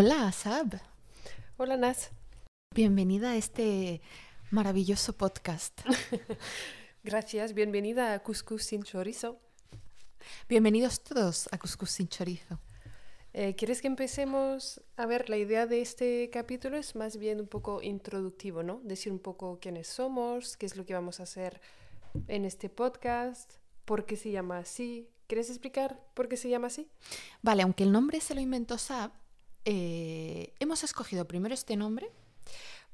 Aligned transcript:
Hola, 0.00 0.30
Sab. 0.30 0.80
Hola, 1.56 1.76
Nas. 1.76 2.10
Bienvenida 2.72 3.32
a 3.32 3.36
este 3.36 4.00
maravilloso 4.52 5.12
podcast. 5.14 5.80
Gracias, 7.02 7.52
bienvenida 7.52 8.14
a 8.14 8.20
Cuscus 8.20 8.62
sin 8.62 8.84
chorizo. 8.84 9.40
Bienvenidos 10.48 11.02
todos 11.02 11.48
a 11.50 11.58
Cuscus 11.58 11.90
sin 11.90 12.06
chorizo. 12.06 12.60
Eh, 13.32 13.56
¿Quieres 13.56 13.82
que 13.82 13.88
empecemos? 13.88 14.80
A 14.96 15.04
ver, 15.06 15.28
la 15.28 15.36
idea 15.36 15.66
de 15.66 15.80
este 15.80 16.30
capítulo 16.30 16.76
es 16.76 16.94
más 16.94 17.16
bien 17.16 17.40
un 17.40 17.48
poco 17.48 17.82
introductivo, 17.82 18.62
¿no? 18.62 18.80
Decir 18.84 19.10
un 19.10 19.18
poco 19.18 19.58
quiénes 19.60 19.88
somos, 19.88 20.56
qué 20.56 20.66
es 20.66 20.76
lo 20.76 20.86
que 20.86 20.94
vamos 20.94 21.18
a 21.18 21.24
hacer 21.24 21.60
en 22.28 22.44
este 22.44 22.68
podcast, 22.68 23.54
por 23.84 24.06
qué 24.06 24.14
se 24.14 24.30
llama 24.30 24.58
así. 24.58 25.08
¿Quieres 25.26 25.50
explicar 25.50 26.00
por 26.14 26.28
qué 26.28 26.36
se 26.36 26.48
llama 26.48 26.68
así? 26.68 26.88
Vale, 27.42 27.64
aunque 27.64 27.82
el 27.82 27.90
nombre 27.90 28.20
se 28.20 28.36
lo 28.36 28.40
inventó 28.40 28.78
Sab, 28.78 29.10
eh, 29.70 30.54
hemos 30.60 30.82
escogido 30.82 31.26
primero 31.26 31.52
este 31.52 31.76
nombre 31.76 32.10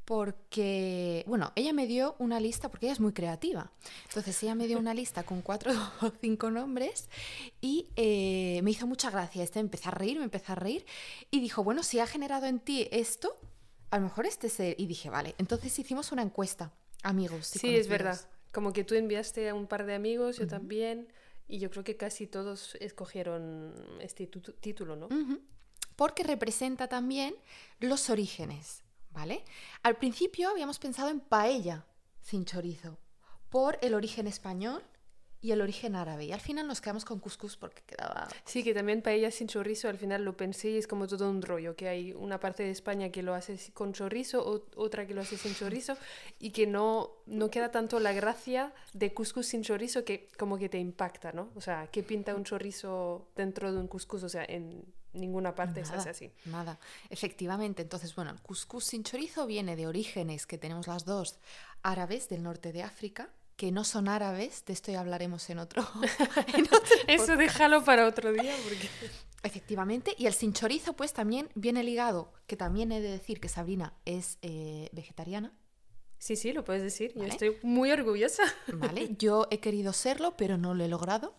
porque, 0.04 1.24
bueno, 1.26 1.52
ella 1.54 1.72
me 1.72 1.86
dio 1.86 2.14
una 2.18 2.38
lista, 2.40 2.68
porque 2.70 2.86
ella 2.86 2.92
es 2.92 3.00
muy 3.00 3.12
creativa. 3.12 3.70
Entonces 4.08 4.42
ella 4.42 4.54
me 4.54 4.66
dio 4.66 4.78
una 4.78 4.92
lista 4.92 5.22
con 5.22 5.40
cuatro 5.40 5.72
o 6.02 6.10
cinco 6.20 6.50
nombres 6.50 7.08
y 7.60 7.86
eh, 7.96 8.60
me 8.62 8.70
hizo 8.70 8.86
mucha 8.86 9.10
gracia. 9.10 9.42
Este 9.42 9.58
me 9.60 9.66
empezó 9.66 9.88
a 9.88 9.92
reír, 9.92 10.18
me 10.18 10.24
empezó 10.24 10.52
a 10.52 10.56
reír 10.56 10.84
y 11.30 11.40
dijo, 11.40 11.64
bueno, 11.64 11.82
si 11.82 12.00
ha 12.00 12.06
generado 12.06 12.46
en 12.46 12.58
ti 12.60 12.88
esto, 12.90 13.34
a 13.90 13.98
lo 13.98 14.04
mejor 14.04 14.26
este 14.26 14.48
es 14.48 14.60
el... 14.60 14.74
Y 14.78 14.86
dije, 14.86 15.08
vale, 15.10 15.34
entonces 15.38 15.78
hicimos 15.78 16.12
una 16.12 16.22
encuesta, 16.22 16.72
amigos. 17.02 17.46
Sí, 17.46 17.74
es 17.74 17.88
verdad. 17.88 18.20
Como 18.52 18.72
que 18.72 18.84
tú 18.84 18.94
enviaste 18.94 19.48
a 19.48 19.54
un 19.54 19.66
par 19.66 19.86
de 19.86 19.94
amigos, 19.94 20.36
yo 20.36 20.46
también, 20.46 21.08
y 21.48 21.58
yo 21.58 21.70
creo 21.70 21.82
que 21.82 21.96
casi 21.96 22.26
todos 22.26 22.74
escogieron 22.80 23.74
este 24.00 24.26
tu- 24.26 24.40
título, 24.52 24.96
¿no? 24.96 25.08
Porque 25.96 26.22
representa 26.22 26.88
también 26.88 27.34
los 27.78 28.10
orígenes, 28.10 28.82
¿vale? 29.10 29.44
Al 29.82 29.96
principio 29.96 30.50
habíamos 30.50 30.78
pensado 30.78 31.10
en 31.10 31.20
paella 31.20 31.84
sin 32.20 32.44
chorizo, 32.44 32.98
por 33.50 33.78
el 33.82 33.94
origen 33.94 34.26
español 34.26 34.82
y 35.44 35.52
el 35.52 35.60
origen 35.60 35.94
árabe. 35.94 36.24
Y 36.24 36.32
al 36.32 36.40
final 36.40 36.66
nos 36.66 36.80
quedamos 36.80 37.04
con 37.04 37.20
couscous 37.20 37.58
porque 37.58 37.82
quedaba... 37.82 38.26
Sí, 38.46 38.64
que 38.64 38.72
también 38.72 39.02
paella 39.02 39.30
sin 39.30 39.46
chorizo, 39.46 39.90
al 39.90 39.98
final 39.98 40.24
lo 40.24 40.38
pensé 40.38 40.70
y 40.70 40.78
es 40.78 40.86
como 40.86 41.06
todo 41.06 41.28
un 41.28 41.42
rollo, 41.42 41.76
que 41.76 41.86
hay 41.86 42.14
una 42.14 42.40
parte 42.40 42.62
de 42.62 42.70
España 42.70 43.10
que 43.10 43.22
lo 43.22 43.34
hace 43.34 43.58
con 43.74 43.92
chorizo, 43.92 44.64
otra 44.74 45.06
que 45.06 45.12
lo 45.12 45.20
hace 45.20 45.36
sin 45.36 45.54
chorizo, 45.54 45.98
y 46.38 46.50
que 46.50 46.66
no, 46.66 47.10
no 47.26 47.50
queda 47.50 47.70
tanto 47.70 48.00
la 48.00 48.14
gracia 48.14 48.72
de 48.94 49.12
couscous 49.12 49.48
sin 49.48 49.62
chorizo 49.62 50.02
que 50.02 50.30
como 50.38 50.56
que 50.56 50.70
te 50.70 50.78
impacta, 50.78 51.32
¿no? 51.32 51.50
O 51.56 51.60
sea, 51.60 51.88
¿qué 51.92 52.02
pinta 52.02 52.34
un 52.34 52.44
chorizo 52.44 53.28
dentro 53.36 53.70
de 53.70 53.78
un 53.78 53.86
couscous? 53.86 54.22
O 54.22 54.30
sea, 54.30 54.46
en 54.48 54.82
ninguna 55.14 55.54
parte 55.54 55.84
se 55.84 55.90
Nada, 55.90 56.00
hace 56.00 56.10
así. 56.10 56.32
Nada, 56.46 56.78
efectivamente. 57.10 57.82
Entonces, 57.82 58.14
bueno, 58.14 58.30
el 58.30 58.40
couscous 58.40 58.84
sin 58.84 59.04
chorizo 59.04 59.46
viene 59.46 59.76
de 59.76 59.86
orígenes 59.86 60.46
que 60.46 60.58
tenemos 60.58 60.86
las 60.86 61.04
dos 61.04 61.38
árabes 61.82 62.28
del 62.28 62.42
norte 62.42 62.72
de 62.72 62.82
África, 62.82 63.30
que 63.56 63.70
no 63.70 63.84
son 63.84 64.08
árabes, 64.08 64.64
de 64.64 64.72
esto 64.72 64.90
ya 64.90 65.00
hablaremos 65.00 65.48
en 65.50 65.60
otro, 65.60 65.86
en 66.54 66.64
otro 66.64 66.96
Eso 67.06 67.36
déjalo 67.36 67.84
para 67.84 68.06
otro 68.06 68.32
día, 68.32 68.54
porque... 68.64 68.88
Efectivamente, 69.44 70.14
y 70.16 70.26
el 70.26 70.32
sin 70.32 70.54
chorizo 70.54 70.94
pues 70.94 71.12
también 71.12 71.50
viene 71.54 71.84
ligado, 71.84 72.32
que 72.46 72.56
también 72.56 72.90
he 72.92 73.00
de 73.00 73.10
decir 73.10 73.40
que 73.40 73.48
Sabrina 73.48 73.92
es 74.06 74.38
eh, 74.40 74.88
vegetariana, 74.92 75.52
Sí, 76.24 76.36
sí, 76.36 76.54
lo 76.54 76.64
puedes 76.64 76.82
decir, 76.82 77.12
yo 77.14 77.24
estoy 77.24 77.58
muy 77.62 77.92
orgullosa. 77.92 78.44
¿vale? 78.72 79.14
Yo 79.18 79.46
he 79.50 79.60
querido 79.60 79.92
serlo, 79.92 80.38
pero 80.38 80.56
no 80.56 80.72
lo 80.72 80.82
he 80.82 80.88
logrado. 80.88 81.36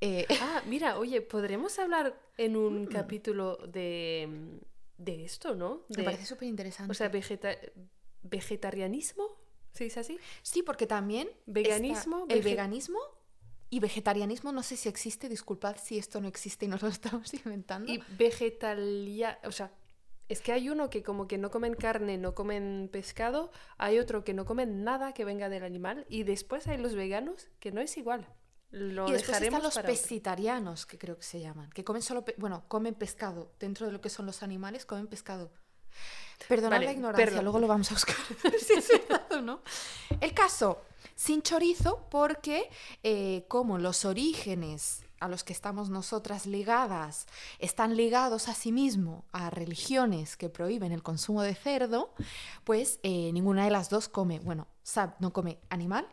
Eh, 0.00 0.26
Ah, 0.40 0.62
mira, 0.66 0.98
oye, 0.98 1.20
podremos 1.22 1.78
hablar 1.78 2.18
en 2.36 2.56
un 2.56 2.86
capítulo 2.86 3.56
de, 3.66 4.60
de 4.96 5.24
esto, 5.24 5.54
¿no? 5.54 5.82
me 5.88 6.04
parece 6.04 6.24
súper 6.26 6.48
interesante. 6.48 6.90
O 6.90 6.94
sea, 6.94 7.08
vegeta- 7.08 7.58
vegetarianismo, 8.22 9.24
¿se 9.72 9.84
dice 9.84 10.00
así? 10.00 10.18
sí, 10.42 10.62
porque 10.62 10.86
también 10.86 11.28
veganismo, 11.46 12.26
el 12.28 12.42
veganismo 12.42 12.98
y 13.70 13.80
vegetarianismo, 13.80 14.52
no 14.52 14.62
sé 14.62 14.76
si 14.76 14.88
existe, 14.88 15.28
disculpad 15.28 15.76
si 15.82 15.98
esto 15.98 16.20
no 16.20 16.28
existe 16.28 16.64
y 16.66 16.68
nos 16.68 16.82
lo 16.82 16.88
estamos 16.98 17.32
inventando. 17.34 17.90
Y 17.92 18.00
vegetalia, 18.16 19.38
o 19.44 19.52
sea, 19.52 19.72
es 20.28 20.40
que 20.42 20.52
hay 20.52 20.68
uno 20.68 20.90
que 20.90 21.02
como 21.02 21.26
que 21.26 21.38
no 21.38 21.50
comen 21.50 21.74
carne, 21.74 22.18
no 22.18 22.34
comen 22.34 22.88
pescado, 22.92 23.50
hay 23.78 23.98
otro 23.98 24.24
que 24.24 24.34
no 24.34 24.44
comen 24.44 24.84
nada 24.84 25.12
que 25.14 25.24
venga 25.24 25.48
del 25.48 25.64
animal 25.64 26.06
y 26.08 26.22
después 26.24 26.66
hay 26.68 26.78
los 26.78 26.94
veganos 26.94 27.48
que 27.60 27.72
no 27.72 27.80
es 27.80 27.96
igual. 27.96 28.26
Lo 28.70 29.08
Y 29.08 29.12
después 29.12 29.40
están 29.40 29.62
los 29.62 29.78
pescitarianos, 29.78 30.84
que 30.84 30.98
creo 30.98 31.16
que 31.16 31.22
se 31.22 31.40
llaman, 31.40 31.70
que 31.70 31.84
comen 31.84 32.02
solo, 32.02 32.24
bueno, 32.36 32.64
comen 32.68 32.94
pescado. 32.94 33.50
Dentro 33.58 33.86
de 33.86 33.92
lo 33.92 34.00
que 34.00 34.10
son 34.10 34.26
los 34.26 34.42
animales, 34.42 34.84
comen 34.84 35.06
pescado. 35.06 35.50
Perdonad 36.46 36.76
Vale, 36.76 36.86
la 36.86 36.92
ignorancia, 36.92 37.24
perdón. 37.24 37.44
luego 37.44 37.58
lo 37.58 37.66
vamos 37.66 37.90
a 37.90 37.94
buscar 37.94 38.14
a 38.44 38.50
ver 38.50 38.60
si 38.60 38.74
es 38.74 38.88
verdad 38.88 39.32
o 39.32 39.40
no. 39.40 39.62
El 40.20 40.34
caso, 40.34 40.82
sin 41.16 41.42
chorizo, 41.42 42.06
porque 42.10 42.70
eh, 43.02 43.44
como 43.48 43.78
los 43.78 44.04
orígenes 44.04 45.02
a 45.20 45.28
los 45.28 45.42
que 45.44 45.52
estamos 45.52 45.90
nosotras 45.90 46.46
ligadas 46.46 47.26
están 47.58 47.96
ligados 47.96 48.48
a 48.48 48.54
sí 48.54 48.70
mismo 48.70 49.24
a 49.32 49.50
religiones 49.50 50.36
que 50.36 50.48
prohíben 50.48 50.92
el 50.92 51.02
consumo 51.02 51.42
de 51.42 51.54
cerdo, 51.54 52.14
pues 52.64 53.00
eh, 53.02 53.32
ninguna 53.32 53.64
de 53.64 53.70
las 53.70 53.90
dos 53.90 54.08
come, 54.08 54.38
bueno, 54.40 54.68
Sab 54.82 55.16
no 55.18 55.32
come 55.32 55.58
animal, 55.70 56.06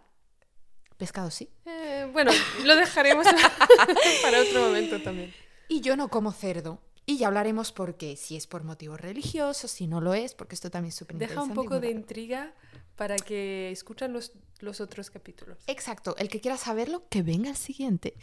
pescado 0.97 1.29
sí, 1.31 1.49
Eh, 1.65 2.09
bueno, 2.13 2.31
lo 2.63 2.75
dejaremos 2.75 3.25
para 4.21 4.41
otro 4.41 4.61
momento 4.67 5.01
también. 5.01 5.33
Y 5.67 5.81
yo 5.81 5.95
no 5.95 6.09
como 6.09 6.31
cerdo. 6.31 6.81
Y 7.07 7.17
ya 7.17 7.27
hablaremos 7.27 7.71
por 7.71 7.97
qué, 7.97 8.15
si 8.15 8.35
es 8.35 8.47
por 8.47 8.63
motivos 8.63 8.99
religiosos, 8.99 9.69
si 9.69 9.85
no 9.85 10.01
lo 10.01 10.15
es, 10.15 10.33
porque 10.33 10.55
esto 10.55 10.71
también 10.71 10.89
es 10.89 10.95
súper 10.95 11.17
Deja 11.17 11.33
interesante. 11.33 11.59
un 11.59 11.65
poco 11.65 11.79
de 11.79 11.91
intriga 11.91 12.51
para 12.95 13.15
que 13.17 13.69
escuchan 13.71 14.11
los, 14.11 14.31
los 14.59 14.81
otros 14.81 15.11
capítulos. 15.11 15.59
Exacto, 15.67 16.15
el 16.17 16.29
que 16.29 16.41
quiera 16.41 16.57
saberlo, 16.57 17.07
que 17.09 17.21
venga 17.21 17.51
al 17.51 17.57
siguiente. 17.57 18.15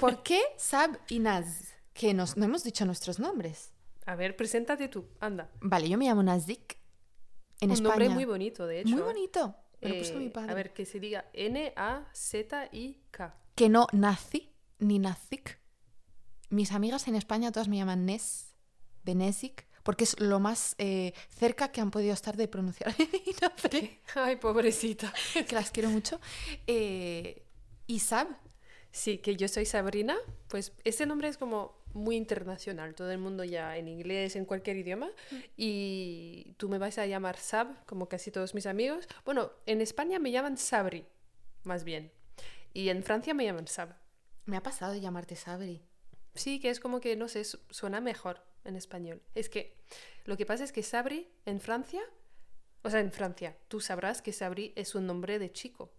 ¿Por 0.00 0.24
qué 0.24 0.40
Sab 0.56 0.98
y 1.08 1.20
Naz? 1.20 1.74
Que 1.92 2.12
nos, 2.12 2.36
no 2.36 2.46
hemos 2.46 2.64
dicho 2.64 2.84
nuestros 2.84 3.20
nombres. 3.20 3.70
A 4.06 4.16
ver, 4.16 4.34
preséntate 4.34 4.88
tú, 4.88 5.06
anda. 5.20 5.48
Vale, 5.60 5.88
yo 5.88 5.96
me 5.96 6.06
llamo 6.06 6.22
Nazik. 6.24 6.78
En 7.60 7.68
Un 7.68 7.74
España. 7.74 7.90
nombre 7.90 8.08
muy 8.08 8.24
bonito, 8.24 8.66
de 8.66 8.80
hecho. 8.80 8.88
Muy 8.90 9.02
bonito. 9.02 9.54
Me 9.80 9.88
lo 9.90 9.98
puso 9.98 10.12
Eh, 10.14 10.18
mi 10.18 10.28
padre. 10.30 10.52
A 10.52 10.54
ver, 10.54 10.72
que 10.72 10.84
se 10.84 11.00
diga 11.00 11.24
N-A-Z-I-K. 12.22 13.34
Que 13.54 13.68
no 13.68 13.86
nazi, 13.92 14.52
ni 14.78 14.98
nazik. 14.98 15.58
Mis 16.50 16.72
amigas 16.72 17.06
en 17.08 17.14
España 17.14 17.52
todas 17.52 17.68
me 17.68 17.76
llaman 17.76 18.04
Nes, 18.06 18.54
de 19.04 19.14
Nezik, 19.14 19.66
porque 19.82 20.04
es 20.04 20.18
lo 20.20 20.40
más 20.40 20.74
eh, 20.78 21.12
cerca 21.28 21.70
que 21.72 21.80
han 21.80 21.90
podido 21.90 22.12
estar 22.12 22.36
de 22.36 22.48
pronunciar 22.48 22.94
mi 22.98 23.34
nombre. 23.40 24.00
Ay, 24.14 24.36
pobrecita. 24.36 25.12
que 25.48 25.54
las 25.54 25.70
quiero 25.70 25.90
mucho. 25.90 26.20
Eh, 26.66 27.46
y 27.86 28.00
Sab, 28.00 28.28
Sí, 28.92 29.18
que 29.18 29.36
yo 29.36 29.46
soy 29.46 29.66
Sabrina. 29.66 30.16
Pues 30.48 30.72
este 30.84 31.06
nombre 31.06 31.28
es 31.28 31.36
como 31.38 31.79
muy 31.94 32.16
internacional. 32.16 32.94
Todo 32.94 33.10
el 33.10 33.18
mundo 33.18 33.44
ya 33.44 33.76
en 33.76 33.88
inglés, 33.88 34.36
en 34.36 34.44
cualquier 34.44 34.76
idioma. 34.76 35.10
Y 35.56 36.54
tú 36.56 36.68
me 36.68 36.78
vas 36.78 36.98
a 36.98 37.06
llamar 37.06 37.36
Sab, 37.36 37.84
como 37.86 38.08
casi 38.08 38.30
todos 38.30 38.54
mis 38.54 38.66
amigos. 38.66 39.06
Bueno, 39.24 39.52
en 39.66 39.80
España 39.80 40.18
me 40.18 40.30
llaman 40.30 40.56
Sabri, 40.56 41.06
más 41.64 41.84
bien. 41.84 42.10
Y 42.72 42.88
en 42.88 43.02
Francia 43.02 43.34
me 43.34 43.44
llaman 43.44 43.66
Sab. 43.66 43.96
me 44.46 44.56
ha 44.56 44.62
pasado 44.62 44.92
de 44.92 45.00
llamarte 45.00 45.36
Sabri. 45.36 45.82
Sí, 46.34 46.60
que 46.60 46.70
es 46.70 46.80
como 46.80 47.00
que, 47.00 47.14
no 47.16 47.28
sé, 47.28 47.44
su- 47.44 47.60
suena 47.70 48.00
mejor 48.00 48.42
en 48.64 48.74
español. 48.76 49.20
Es 49.34 49.48
que 49.48 49.76
lo 50.24 50.36
que 50.36 50.46
pasa 50.46 50.64
es 50.64 50.72
que 50.72 50.82
Sabri 50.82 51.28
en 51.46 51.60
Francia, 51.60 52.00
o 52.82 52.90
sea, 52.90 53.00
en 53.00 53.12
Francia, 53.12 53.56
tú 53.68 53.80
sabrás 53.80 54.22
que 54.22 54.32
Sabri 54.32 54.72
es 54.76 54.94
un 54.94 55.06
nombre 55.06 55.38
de 55.38 55.52
chico, 55.52 55.92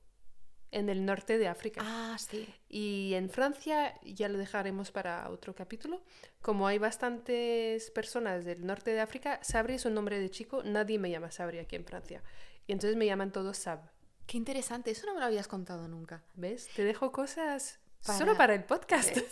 en 0.71 0.89
el 0.89 1.05
norte 1.05 1.37
de 1.37 1.47
África. 1.47 1.81
Ah, 1.83 2.17
sí. 2.17 2.47
Y 2.69 3.13
en 3.15 3.29
Francia, 3.29 3.93
ya 4.03 4.29
lo 4.29 4.37
dejaremos 4.37 4.91
para 4.91 5.29
otro 5.29 5.53
capítulo, 5.53 6.01
como 6.41 6.65
hay 6.67 6.77
bastantes 6.77 7.91
personas 7.91 8.45
del 8.45 8.65
norte 8.65 8.91
de 8.91 9.01
África, 9.01 9.39
Sabri 9.43 9.75
es 9.75 9.85
un 9.85 9.93
nombre 9.93 10.19
de 10.19 10.29
chico, 10.29 10.63
nadie 10.63 10.97
me 10.97 11.09
llama 11.11 11.29
Sabri 11.31 11.59
aquí 11.59 11.75
en 11.75 11.85
Francia. 11.85 12.23
Y 12.67 12.71
entonces 12.71 12.95
me 12.97 13.05
llaman 13.05 13.31
todos 13.31 13.57
Sab. 13.57 13.79
Qué 14.27 14.37
interesante, 14.37 14.91
eso 14.91 15.05
no 15.07 15.13
me 15.13 15.19
lo 15.19 15.25
habías 15.25 15.47
contado 15.47 15.87
nunca. 15.87 16.23
¿Ves? 16.35 16.69
Te 16.75 16.83
dejo 16.85 17.11
cosas 17.11 17.79
Para- 18.05 18.17
solo 18.19 18.37
para 18.37 18.53
el 18.55 18.63
podcast. 18.63 19.17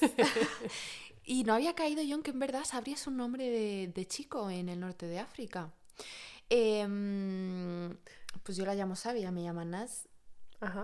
Y 1.25 1.43
no 1.43 1.53
había 1.53 1.75
caído 1.75 2.01
yo 2.01 2.15
en 2.15 2.23
que 2.23 2.31
en 2.31 2.39
verdad 2.39 2.63
Sabri 2.63 2.93
es 2.93 3.05
un 3.05 3.15
nombre 3.15 3.47
de, 3.51 3.91
de 3.93 4.07
chico 4.07 4.49
en 4.49 4.67
el 4.67 4.79
norte 4.79 5.05
de 5.05 5.19
África. 5.19 5.71
Em, 6.49 7.95
pues 8.43 8.57
yo 8.57 8.65
la 8.65 8.73
llamo 8.75 8.95
Sabi, 8.95 9.19
ella 9.19 9.31
me 9.31 9.43
llama 9.43 9.63
Naz. 9.63 10.08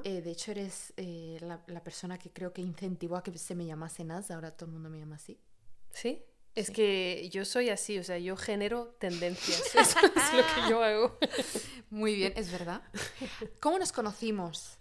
Eh, 0.04 0.22
de 0.22 0.32
hecho, 0.32 0.52
eres 0.52 0.94
eh, 0.98 1.38
la, 1.42 1.62
la 1.68 1.84
persona 1.84 2.18
que 2.18 2.32
creo 2.32 2.54
que 2.54 2.62
incentivó 2.62 3.18
a 3.18 3.24
que 3.24 3.38
se 3.38 3.56
me 3.56 3.66
llamase 3.66 4.04
Naz, 4.04 4.32
ahora 4.32 4.52
todo 4.52 4.68
el 4.68 4.74
mundo 4.74 4.90
me 4.90 5.00
llama 5.00 5.16
así. 5.18 5.38
¿Sí? 5.92 6.24
Es 6.56 6.68
Sí. 6.68 6.74
que 6.74 7.30
yo 7.32 7.44
soy 7.44 7.70
así, 7.70 8.00
o 8.00 8.04
sea, 8.04 8.18
yo 8.18 8.38
genero 8.38 8.96
tendencias. 9.00 9.62
Eso 9.76 10.00
es 10.00 10.34
lo 10.34 10.42
que 10.64 10.70
yo 10.70 10.82
hago. 10.84 11.18
Muy 11.90 12.16
bien, 12.16 12.32
es 12.38 12.52
verdad. 12.52 12.82
¿Cómo 13.60 13.78
nos 13.78 13.92
conocimos? 13.92 14.78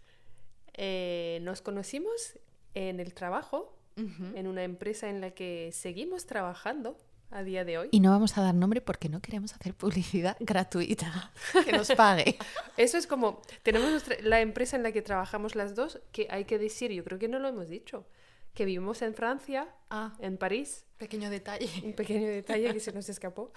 Eh, 0.74 1.38
nos 1.42 1.62
conocimos 1.62 2.38
en 2.74 3.00
el 3.00 3.14
trabajo, 3.14 3.76
en 3.96 4.46
una 4.48 4.64
empresa 4.64 5.08
en 5.08 5.20
la 5.20 5.30
que 5.32 5.70
seguimos 5.72 6.26
trabajando 6.26 6.96
a 7.34 7.42
día 7.44 7.64
de 7.64 7.78
hoy. 7.78 7.88
Y 7.90 8.00
no 8.00 8.10
vamos 8.10 8.36
a 8.38 8.42
dar 8.42 8.54
nombre 8.54 8.80
porque 8.80 9.08
no 9.08 9.20
queremos 9.20 9.52
hacer 9.54 9.74
publicidad 9.74 10.36
gratuita 10.40 11.32
que 11.64 11.72
nos 11.72 11.90
pague. 11.92 12.36
Eso 12.76 12.96
es 12.98 13.06
como, 13.06 13.42
tenemos 13.62 13.90
nuestra- 13.90 14.16
la 14.22 14.40
empresa 14.40 14.76
en 14.76 14.82
la 14.82 14.92
que 14.92 15.02
trabajamos 15.02 15.54
las 15.54 15.74
dos, 15.74 16.00
que 16.12 16.26
hay 16.30 16.44
que 16.44 16.58
decir, 16.58 16.90
yo 16.92 17.04
creo 17.04 17.18
que 17.18 17.28
no 17.28 17.38
lo 17.38 17.48
hemos 17.48 17.68
dicho, 17.68 18.06
que 18.54 18.64
vivimos 18.64 19.02
en 19.02 19.14
Francia, 19.14 19.68
Ah, 19.90 20.16
en 20.20 20.36
París, 20.38 20.86
pequeño 20.96 21.28
detalle. 21.30 21.68
un 21.84 21.92
pequeño 21.94 22.26
detalle 22.28 22.72
que 22.72 22.80
se 22.80 22.92
nos 22.92 23.08
escapó. 23.08 23.52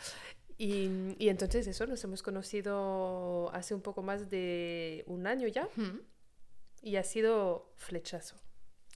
Y, 0.60 1.16
y 1.20 1.30
entonces 1.30 1.68
eso, 1.68 1.86
nos 1.86 2.04
hemos 2.04 2.24
conocido 2.24 3.52
hace 3.54 3.76
un 3.76 3.82
poco 3.82 4.02
más 4.02 4.30
de 4.32 5.04
un 5.06 5.28
año 5.28 5.48
ya 5.48 5.70
y 6.82 6.96
ha 6.96 7.04
sido 7.04 7.72
flechazo, 7.76 8.38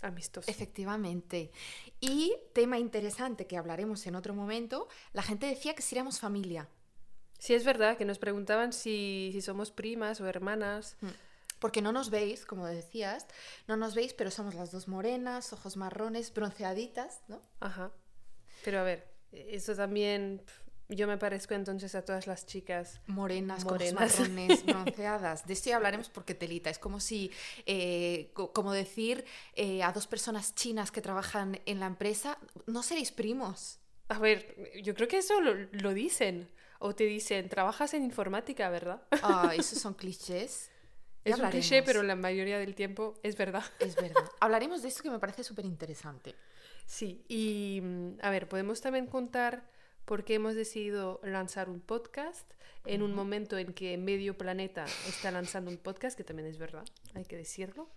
amistoso. 0.02 0.50
Efectivamente. 0.50 1.52
Y 2.00 2.36
tema 2.54 2.78
interesante 2.80 3.48
que 3.48 3.58
hablaremos 3.58 4.06
en 4.08 4.16
otro 4.16 4.34
momento, 4.34 4.88
la 5.14 5.24
gente 5.24 5.46
decía 5.46 5.76
que 5.76 5.82
si 5.82 5.96
éramos 5.96 6.20
familia. 6.20 6.68
Sí, 7.40 7.54
es 7.54 7.66
verdad 7.66 7.98
que 7.98 8.06
nos 8.06 8.20
preguntaban 8.20 8.72
si, 8.74 9.30
si 9.34 9.42
somos 9.42 9.72
primas 9.72 10.22
o 10.22 10.28
hermanas. 10.28 10.98
Porque 11.60 11.82
no 11.82 11.92
nos 11.92 12.10
veis, 12.10 12.46
como 12.46 12.66
decías, 12.66 13.28
no 13.68 13.78
nos 13.78 13.94
veis, 13.94 14.14
pero 14.14 14.32
somos 14.32 14.56
las 14.56 14.72
dos 14.72 14.88
morenas, 14.88 15.54
ojos 15.54 15.78
marrones, 15.78 16.34
bronceaditas, 16.34 17.22
¿no? 17.28 17.40
Ajá. 17.60 17.92
Pero 18.64 18.80
a 18.80 18.84
ver, 18.84 19.08
eso 19.32 19.76
también, 19.76 20.42
yo 20.92 21.08
me 21.08 21.18
parezco 21.18 21.54
entonces 21.54 21.96
a 21.96 22.04
todas 22.06 22.28
las 22.28 22.46
chicas. 22.46 23.02
Morenas, 23.08 23.64
Morenas. 23.66 24.14
con 24.16 24.36
marrones, 24.36 24.66
bronceadas. 24.66 25.48
De 25.48 25.54
esto 25.54 25.70
ya 25.70 25.78
hablaremos 25.78 26.10
porque 26.10 26.36
telita. 26.36 26.70
Es 26.70 26.80
como 26.80 27.00
si, 27.00 27.32
eh, 27.66 28.30
co- 28.34 28.52
como 28.54 28.74
decir 28.74 29.26
eh, 29.56 29.84
a 29.84 29.92
dos 29.92 30.08
personas 30.08 30.54
chinas 30.56 30.92
que 30.92 31.02
trabajan 31.02 31.60
en 31.66 31.80
la 31.80 31.86
empresa, 31.88 32.38
no 32.68 32.84
seréis 32.84 33.12
primos. 33.12 33.80
A 34.10 34.20
ver, 34.20 34.56
yo 34.84 34.94
creo 34.94 35.08
que 35.08 35.18
eso 35.20 35.40
lo, 35.42 35.54
lo 35.72 35.94
dicen. 35.94 36.50
O 36.80 36.96
te 36.96 37.04
dicen, 37.06 37.48
trabajas 37.48 37.94
en 37.94 38.04
informática, 38.04 38.70
¿verdad? 38.70 39.02
Ah, 39.24 39.54
esos 39.56 39.80
son 39.82 39.94
clichés. 39.94 40.70
Es 41.24 41.38
un 41.38 41.50
cliché, 41.52 41.84
pero 41.84 42.02
la 42.02 42.16
mayoría 42.16 42.58
del 42.58 42.74
tiempo 42.74 43.14
es 43.22 43.38
verdad. 43.38 43.64
Es 43.80 43.96
verdad. 43.96 44.26
Hablaremos 44.40 44.82
de 44.82 44.88
esto 44.88 45.04
que 45.04 45.12
me 45.12 45.20
parece 45.20 45.44
súper 45.44 45.66
interesante. 45.66 46.34
Sí, 46.88 47.24
y 47.30 47.80
mm, 47.82 48.14
a 48.24 48.32
ver, 48.32 48.50
podemos 48.50 48.82
también 48.82 49.06
contar 49.06 49.70
por 50.12 50.26
qué 50.26 50.34
hemos 50.34 50.56
decidido 50.56 51.22
lanzar 51.24 51.70
un 51.70 51.80
podcast 51.80 52.46
en 52.84 53.02
un 53.02 53.16
momento 53.16 53.58
en 53.58 53.72
que 53.72 53.98
medio 53.98 54.38
planeta 54.38 54.84
está 55.08 55.32
lanzando 55.32 55.72
un 55.72 55.78
podcast, 55.78 56.18
que 56.18 56.26
también 56.26 56.50
es 56.50 56.58
verdad, 56.58 56.84
hay 57.14 57.24
que 57.24 57.38
decirlo. 57.38 57.88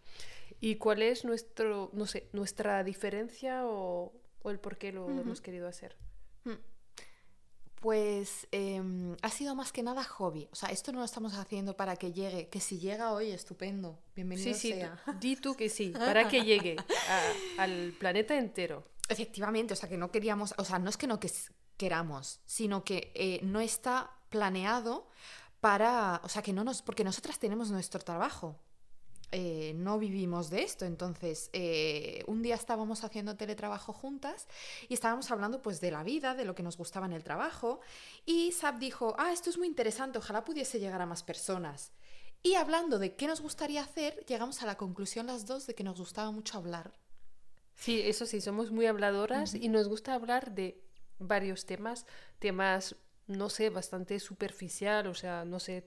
Y 0.61 0.77
cuál 0.77 1.03
es 1.03 1.25
nuestro, 1.25 1.91
no 1.93 2.07
sé, 2.07 2.29
nuestra 2.33 2.85
diferencia 2.85 3.67
o, 3.67 4.13
o 4.43 4.51
el 4.53 4.61
por 4.61 4.79
qué 4.79 4.93
lo 4.93 5.11
hemos 5.11 5.41
querido 5.41 5.67
hacer. 5.67 5.97
Pues 7.81 8.47
em, 8.53 9.17
ha 9.23 9.31
sido 9.31 9.57
más 9.57 9.73
que 9.73 9.83
nada 9.83 10.05
hobby. 10.05 10.49
O 10.53 10.55
sea, 10.55 10.69
esto 10.69 10.93
no 10.93 11.01
lo 11.01 11.05
estamos 11.05 11.35
haciendo 11.35 11.77
para 11.77 11.97
que 11.97 12.13
llegue. 12.13 12.49
Que 12.49 12.61
si 12.61 12.79
llega 12.79 13.13
hoy, 13.13 13.33
estupendo. 13.33 13.99
Bienvenido 14.15 14.55
Sí, 14.55 14.55
sí, 14.55 14.73
sea. 14.73 15.03
tú- 15.05 15.13
di 15.19 15.35
tú 15.35 15.57
que 15.57 15.69
sí, 15.69 15.89
para 15.99 16.29
que 16.29 16.45
llegue 16.45 16.77
a- 17.59 17.63
al 17.65 17.93
planeta 17.99 18.39
entero. 18.39 18.85
Efectivamente, 19.09 19.75
o 19.75 19.77
sea, 19.77 19.89
que 19.89 19.99
no 19.99 20.13
queríamos, 20.13 20.55
o 20.59 20.65
sea, 20.65 20.79
no 20.79 20.89
es 20.89 20.97
que 20.97 21.09
no 21.09 21.19
que- 21.19 21.31
queramos, 21.77 22.41
sino 22.47 22.85
que 22.85 23.13
eh, 23.15 23.41
no 23.43 23.61
está 23.61 24.11
planeado 24.29 25.09
para, 25.61 26.21
o 26.25 26.29
sea, 26.29 26.43
que 26.43 26.53
no 26.53 26.65
nos, 26.65 26.83
porque 26.83 27.05
nosotras 27.05 27.39
tenemos 27.39 27.71
nuestro 27.71 28.01
trabajo. 28.01 28.59
Eh, 29.33 29.73
no 29.75 29.99
vivimos 29.99 30.49
de 30.49 30.63
esto, 30.63 30.85
entonces 30.85 31.51
eh, 31.53 32.23
un 32.29 32.43
día 32.43 32.55
estábamos 32.55 33.03
haciendo 33.03 33.35
teletrabajo 33.35 33.93
juntas 33.93 34.47
y 34.89 34.95
estábamos 34.95 35.29
hablando 35.33 35.61
pues 35.61 35.81
de 35.81 35.91
la 35.91 36.05
vida, 36.05 36.37
de 36.37 36.45
lo 36.45 36.55
que 36.55 36.63
nos 36.63 36.77
gustaba 36.77 37.07
en 37.07 37.13
el 37.15 37.25
trabajo 37.25 37.81
y 38.25 38.53
Sab 38.53 38.79
dijo, 38.79 39.17
ah, 39.19 39.33
esto 39.33 39.51
es 39.51 39.59
muy 39.59 39.67
interesante, 39.67 40.19
ojalá 40.19 40.45
pudiese 40.45 40.79
llegar 40.79 41.03
a 41.03 41.07
más 41.07 41.25
personas. 41.25 41.91
Y 42.45 42.55
hablando 42.55 43.01
de 43.01 43.17
qué 43.17 43.27
nos 43.27 43.41
gustaría 43.41 43.83
hacer, 43.83 44.25
llegamos 44.27 44.63
a 44.63 44.67
la 44.67 44.77
conclusión 44.77 45.27
las 45.27 45.47
dos 45.47 45.67
de 45.67 45.75
que 45.75 45.83
nos 45.83 45.99
gustaba 45.99 46.31
mucho 46.31 46.59
hablar. 46.59 46.93
Sí, 47.75 48.03
eso 48.05 48.27
sí, 48.27 48.41
somos 48.41 48.71
muy 48.71 48.87
habladoras 48.87 49.55
y 49.55 49.69
nos 49.69 49.89
gusta 49.89 50.15
hablar 50.15 50.55
de 50.55 50.84
varios 51.19 51.67
temas, 51.67 52.07
temas, 52.39 52.97
no 53.27 53.49
sé, 53.51 53.71
bastante 53.71 54.19
superficial, 54.21 55.07
o 55.07 55.15
sea, 55.15 55.45
no 55.45 55.61
sé, 55.61 55.85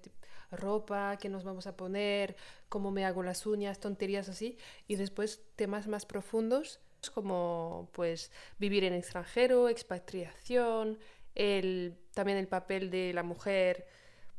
ropa, 0.52 1.18
qué 1.18 1.30
nos 1.30 1.44
vamos 1.44 1.68
a 1.68 1.76
poner, 1.76 2.36
cómo 2.70 2.92
me 2.92 3.06
hago 3.06 3.24
las 3.24 3.46
uñas, 3.46 3.80
tonterías 3.80 4.30
así, 4.30 4.58
y 4.88 4.96
después 4.96 5.44
temas 5.56 5.88
más 5.88 6.06
profundos 6.06 6.80
como 7.14 7.90
pues 7.94 8.32
vivir 8.58 8.84
en 8.84 8.94
extranjero, 8.94 9.70
expatriación, 9.70 11.00
el, 11.36 11.98
también 12.14 12.38
el 12.38 12.48
papel 12.48 12.90
de 12.90 13.14
la 13.14 13.24
mujer, 13.24 13.88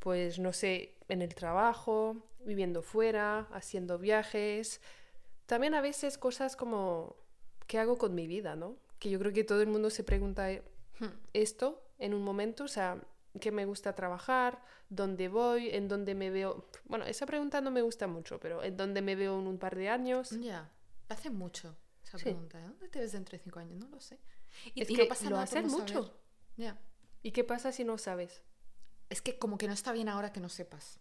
pues 0.00 0.38
no 0.38 0.52
sé, 0.52 0.96
en 1.08 1.22
el 1.22 1.34
trabajo, 1.34 2.16
viviendo 2.40 2.82
fuera, 2.82 3.48
haciendo 3.52 3.98
viajes, 3.98 4.80
también 5.46 5.74
a 5.74 5.80
veces 5.80 6.18
cosas 6.18 6.56
como 6.56 7.16
¿qué 7.66 7.78
hago 7.78 7.96
con 7.98 8.14
mi 8.14 8.26
vida, 8.26 8.56
no? 8.56 8.76
Que 8.98 9.10
yo 9.10 9.20
creo 9.20 9.32
que 9.32 9.44
todo 9.44 9.62
el 9.62 9.68
mundo 9.68 9.90
se 9.90 10.02
pregunta 10.02 10.50
eh, 10.50 10.62
esto 11.32 11.82
en 11.98 12.14
un 12.14 12.22
momento, 12.22 12.64
o 12.64 12.68
sea, 12.68 13.02
¿qué 13.40 13.50
me 13.52 13.64
gusta 13.66 13.94
trabajar? 13.94 14.62
¿Dónde 14.88 15.28
voy? 15.28 15.68
¿En 15.70 15.88
dónde 15.88 16.14
me 16.14 16.30
veo? 16.30 16.68
Bueno, 16.84 17.04
esa 17.04 17.26
pregunta 17.26 17.60
no 17.60 17.70
me 17.70 17.82
gusta 17.82 18.06
mucho, 18.06 18.38
pero 18.40 18.62
¿en 18.62 18.76
dónde 18.76 19.02
me 19.02 19.14
veo 19.16 19.38
en 19.38 19.46
un 19.46 19.58
par 19.58 19.76
de 19.76 19.88
años? 19.88 20.30
Ya, 20.30 20.70
hace 21.08 21.30
mucho 21.30 21.76
esa 22.02 22.18
Sí. 22.18 22.24
pregunta. 22.24 22.58
¿eh? 22.58 22.64
¿Dónde 22.64 22.88
te 22.88 23.00
ves 23.00 23.12
dentro 23.12 23.36
de 23.36 23.42
cinco 23.44 23.58
años? 23.60 23.78
No 23.78 23.88
lo 23.88 24.00
sé. 24.00 24.18
Y, 24.74 24.82
Es 24.82 24.90
y 24.90 24.94
que 24.96 25.02
no 25.02 25.08
pasa 25.08 25.24
lo 25.24 25.30
nada 25.36 25.46
por 25.46 25.58
hacen 25.58 25.70
no 25.70 25.78
mucho. 25.78 26.02
saber. 26.04 26.12
Ya. 26.56 26.78
¿Y 27.22 27.32
qué 27.32 27.44
pasa 27.44 27.70
si 27.72 27.84
no 27.84 27.98
sabes? 27.98 28.42
Es 29.10 29.20
que 29.22 29.38
como 29.38 29.58
que 29.58 29.66
no 29.66 29.72
está 29.74 29.92
bien 29.92 30.08
ahora 30.08 30.32
que 30.32 30.40
no 30.40 30.48
sepas. 30.48 31.00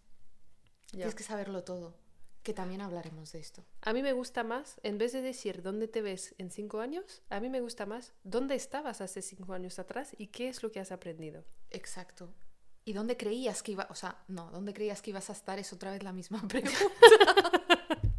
Tienes 0.90 1.14
que 1.14 1.22
saberlo 1.22 1.64
todo. 1.64 1.94
Que 2.42 2.54
también 2.54 2.80
hablaremos 2.80 3.32
de 3.32 3.40
esto. 3.40 3.64
A 3.82 3.92
mí 3.92 4.02
me 4.02 4.12
gusta 4.12 4.44
más, 4.44 4.80
en 4.82 4.96
vez 4.96 5.12
de 5.12 5.22
decir 5.22 5.62
dónde 5.62 5.88
te 5.88 6.02
ves 6.02 6.34
en 6.38 6.50
cinco 6.50 6.80
años, 6.80 7.22
a 7.28 7.40
mí 7.40 7.48
me 7.50 7.60
gusta 7.60 7.84
más 7.84 8.14
dónde 8.22 8.54
estabas 8.54 9.00
hace 9.00 9.22
cinco 9.22 9.52
años 9.52 9.78
atrás 9.78 10.14
y 10.16 10.28
qué 10.28 10.48
es 10.48 10.62
lo 10.62 10.72
que 10.72 10.80
has 10.80 10.92
aprendido. 10.92 11.44
Exacto. 11.70 12.32
¿Y 12.84 12.94
dónde 12.94 13.18
creías 13.18 13.62
que 13.62 13.72
iba? 13.72 13.86
O 13.90 13.94
sea, 13.94 14.24
no, 14.28 14.50
¿dónde 14.50 14.72
creías 14.72 15.02
que 15.02 15.10
ibas 15.10 15.28
a 15.28 15.34
estar? 15.34 15.58
Es 15.58 15.72
otra 15.72 15.92
vez 15.92 16.02
la 16.02 16.12
misma 16.12 16.42
pregunta. 16.48 16.78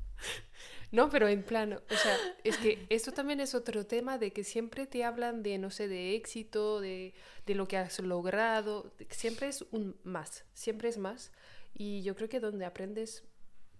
No, 0.91 1.09
pero 1.09 1.27
en 1.27 1.43
plano, 1.43 1.81
o 1.89 1.95
sea, 1.95 2.17
es 2.43 2.57
que 2.57 2.87
esto 2.89 3.11
también 3.11 3.39
es 3.39 3.53
otro 3.53 3.85
tema 3.85 4.17
de 4.17 4.33
que 4.33 4.43
siempre 4.43 4.87
te 4.87 5.03
hablan 5.03 5.43
de, 5.43 5.59
no 5.59 5.69
sé, 5.69 5.87
de 5.87 6.15
éxito, 6.15 6.79
de, 6.79 7.13
de 7.45 7.55
lo 7.55 7.67
que 7.67 7.77
has 7.77 7.99
logrado, 7.99 8.91
siempre 9.11 9.49
es 9.49 9.63
un 9.71 9.99
más, 10.03 10.45
siempre 10.53 10.89
es 10.89 10.97
más. 10.97 11.31
Y 11.75 12.01
yo 12.01 12.15
creo 12.15 12.27
que 12.27 12.39
donde 12.39 12.65
aprendes 12.65 13.23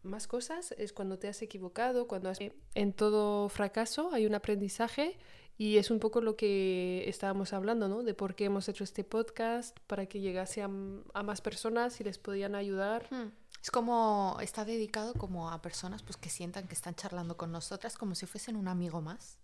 más 0.04 0.28
cosas 0.28 0.74
es 0.78 0.94
cuando 0.94 1.20
te 1.20 1.28
has 1.28 1.42
equivocado, 1.42 2.08
cuando 2.08 2.30
has... 2.30 2.40
En 2.76 2.94
todo 2.94 3.50
fracaso 3.50 4.12
hay 4.14 4.26
un 4.26 4.36
aprendizaje 4.36 5.18
y 5.58 5.78
es 5.78 5.92
un 5.92 6.00
poco 6.00 6.22
lo 6.22 6.36
que 6.38 7.04
estábamos 7.08 7.52
hablando, 7.54 7.90
¿no? 7.90 8.04
De 8.04 8.14
por 8.14 8.34
qué 8.36 8.46
hemos 8.46 8.70
hecho 8.70 8.84
este 8.84 9.04
podcast, 9.04 9.78
para 9.88 10.06
que 10.06 10.22
llegase 10.22 10.62
a, 10.62 10.70
a 11.14 11.24
más 11.24 11.42
personas 11.42 12.00
y 12.00 12.06
les 12.06 12.18
podían 12.18 12.56
ayudar. 12.56 13.08
Hmm. 13.12 13.32
Es 13.62 13.72
como, 13.72 14.38
está 14.42 14.64
dedicado 14.64 15.14
como 15.14 15.52
a 15.52 15.62
personas 15.62 16.02
pues, 16.02 16.16
que 16.16 16.30
sientan 16.30 16.68
que 16.68 16.74
están 16.76 16.96
charlando 16.96 17.36
con 17.36 17.52
nosotras 17.52 17.98
como 17.98 18.16
si 18.16 18.26
fuesen 18.26 18.56
un 18.56 18.70
amigo 18.70 19.02
más 19.02 19.38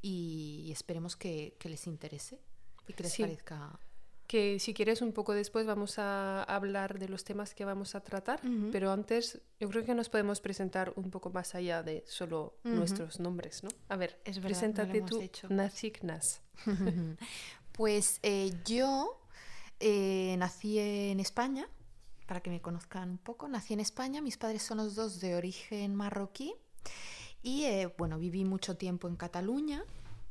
y 0.00 0.70
esperemos 0.72 1.16
que, 1.16 1.54
que 1.58 1.68
les 1.68 1.86
interese 1.86 2.40
y 2.86 2.94
que 2.94 3.02
les 3.02 3.12
Sí. 3.12 3.22
parezca... 3.22 3.78
que 4.28 4.60
si 4.60 4.74
quieres 4.74 5.00
un 5.00 5.12
poco 5.12 5.32
después 5.32 5.66
vamos 5.66 5.98
a 5.98 6.44
hablar 6.44 6.98
de 6.98 7.08
los 7.08 7.24
temas 7.24 7.54
que 7.54 7.64
vamos 7.64 7.94
a 7.94 8.00
tratar, 8.00 8.40
pero 8.70 8.92
antes 8.92 9.40
yo 9.58 9.70
creo 9.70 9.84
que 9.84 9.94
nos 9.94 10.10
podemos 10.10 10.40
presentar 10.40 10.92
un 10.96 11.10
poco 11.10 11.30
más 11.30 11.54
allá 11.54 11.82
de 11.82 12.04
solo 12.06 12.58
nuestros 12.62 13.20
nombres, 13.20 13.64
¿no? 13.64 13.70
A 13.88 13.96
ver, 13.96 14.20
Es 14.26 14.36
verdad, 14.36 14.50
preséntate 14.50 15.00
tú, 15.00 15.20
hecho. 15.20 15.48
Nazik 15.48 16.04
Nas. 16.04 16.42
Pues 17.72 18.18
eh, 18.24 18.50
yo 18.64 19.20
eh, 19.78 20.34
nací 20.36 20.80
en 20.80 21.20
España, 21.20 21.68
para 22.26 22.40
que 22.40 22.50
me 22.50 22.60
conozcan 22.60 23.10
un 23.10 23.18
poco, 23.18 23.46
nací 23.46 23.72
en 23.72 23.78
España, 23.78 24.20
mis 24.20 24.36
padres 24.36 24.62
son 24.62 24.78
los 24.78 24.96
dos 24.96 25.20
de 25.20 25.36
origen 25.36 25.94
marroquí 25.94 26.54
y 27.40 27.66
eh, 27.66 27.94
bueno, 27.96 28.18
viví 28.18 28.44
mucho 28.44 28.76
tiempo 28.76 29.06
en 29.06 29.14
Cataluña, 29.14 29.84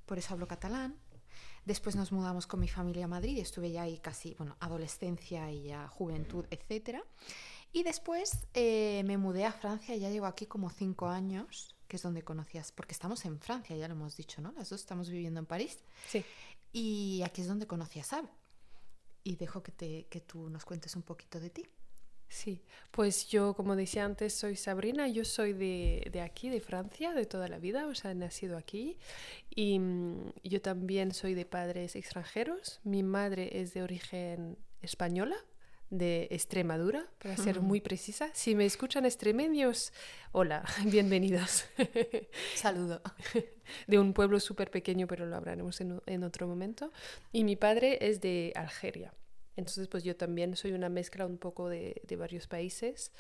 por 0.06 0.18
eso 0.18 0.34
hablo 0.34 0.46
catalán. 0.46 0.98
Después 1.68 1.98
nos 1.98 2.14
mudamos 2.14 2.48
con 2.48 2.62
mi 2.62 2.70
familia 2.70 3.04
a 3.04 3.08
Madrid, 3.10 3.40
estuve 3.40 3.70
ya 3.70 3.82
ahí 3.82 3.98
casi, 3.98 4.34
bueno, 4.36 4.56
adolescencia 4.62 5.52
y 5.52 5.64
ya 5.64 5.90
juventud, 5.90 6.46
etc. 6.50 7.00
Y 7.74 7.84
después 7.84 8.48
eh, 8.54 9.04
me 9.04 9.18
mudé 9.18 9.44
a 9.44 9.52
Francia, 9.52 9.94
ya 9.98 10.10
llevo 10.10 10.28
aquí 10.28 10.46
como 10.46 10.70
cinco 10.70 11.08
años, 11.10 11.76
que 11.90 11.98
es 11.98 12.02
donde 12.02 12.24
conocías, 12.24 12.72
porque 12.72 12.94
estamos 12.94 13.26
en 13.26 13.42
Francia, 13.42 13.76
ya 13.76 13.90
lo 13.90 13.96
hemos 13.96 14.16
dicho, 14.16 14.40
¿no? 14.42 14.54
Las 14.54 14.70
dos 14.70 14.80
estamos 14.80 15.10
viviendo 15.10 15.42
en 15.42 15.46
París. 15.46 15.84
Sí. 16.08 16.24
Y 16.72 17.22
aquí 17.26 17.42
es 17.42 17.50
donde 17.50 17.68
conocí 17.68 18.00
a 18.00 18.06
Sab. 18.06 18.30
Y 19.26 19.36
dejo 19.36 19.62
que, 19.62 19.74
te, 19.74 20.06
que 20.06 20.22
tú 20.22 20.50
nos 20.50 20.64
cuentes 20.64 20.96
un 20.96 21.02
poquito 21.02 21.38
de 21.38 21.50
ti. 21.50 21.66
Sí, 22.30 22.62
pues 22.92 23.28
yo, 23.28 23.54
como 23.54 23.76
decía 23.76 24.04
antes, 24.04 24.34
soy 24.34 24.56
Sabrina, 24.56 25.08
yo 25.08 25.24
soy 25.24 25.54
de, 25.54 26.10
de, 26.12 26.22
aquí, 26.22 26.50
de 26.50 26.60
Francia, 26.60 27.14
de 27.14 27.26
toda 27.26 27.48
la 27.48 27.58
vida, 27.58 27.88
o 27.88 27.96
sea, 27.96 28.12
he 28.12 28.16
nacido 28.16 28.58
aquí. 28.58 28.98
Y 29.56 29.80
mm, 29.80 30.34
yo 30.44 30.62
también 30.62 31.14
soy 31.14 31.34
de 31.34 31.46
padres 31.46 31.96
extranjeros. 31.96 32.80
Mi 32.84 33.04
madre 33.04 33.62
es 33.62 33.74
de 33.74 33.82
origen 33.82 34.58
española, 34.82 35.38
de 35.90 36.28
Extremadura, 36.32 37.08
para 37.20 37.38
ser 37.38 37.62
muy 37.62 37.80
precisa. 37.80 38.30
Si 38.34 38.56
me 38.56 38.66
escuchan 38.66 39.06
extremeños, 39.06 39.94
hola, 40.34 40.66
bienvenidos. 40.86 41.66
Saludo. 42.56 43.02
De 43.88 44.00
un 44.00 44.14
pueblo 44.14 44.40
súper 44.42 44.70
pequeño, 44.70 45.08
pero 45.08 45.26
lo 45.26 45.36
hablaremos 45.38 45.80
en, 45.80 46.02
en 46.06 46.24
otro 46.24 46.46
momento. 46.46 46.92
Y 47.32 47.46
mi 47.46 47.56
padre 47.56 47.98
es 48.02 48.20
de 48.20 48.52
Algeria. 48.56 49.14
Entonces, 49.58 49.88
pues 49.88 50.04
yo 50.04 50.16
también 50.16 50.56
soy 50.56 50.72
una 50.72 50.88
mezcla 50.88 51.26
un 51.26 51.38
poco 51.38 51.68
de, 51.68 52.02
de 52.08 52.16
varios 52.16 52.48
países. 52.48 53.12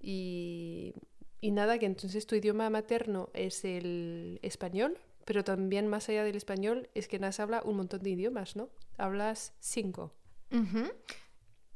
Y, 0.00 0.94
y, 1.40 1.50
nada, 1.50 1.78
que 1.78 1.86
entonces 1.86 2.26
tu 2.26 2.36
idioma 2.36 2.70
materno 2.70 3.28
es 3.34 3.64
el 3.64 4.38
español, 4.42 4.98
pero 5.26 5.44
también 5.44 5.88
más 5.88 6.08
allá 6.08 6.24
del 6.24 6.36
español 6.36 6.88
es 6.94 7.08
que 7.08 7.18
Nas 7.18 7.40
habla 7.40 7.62
un 7.64 7.76
montón 7.76 8.02
de 8.02 8.10
idiomas, 8.10 8.56
¿no? 8.56 8.70
Hablas 8.96 9.52
cinco. 9.60 10.12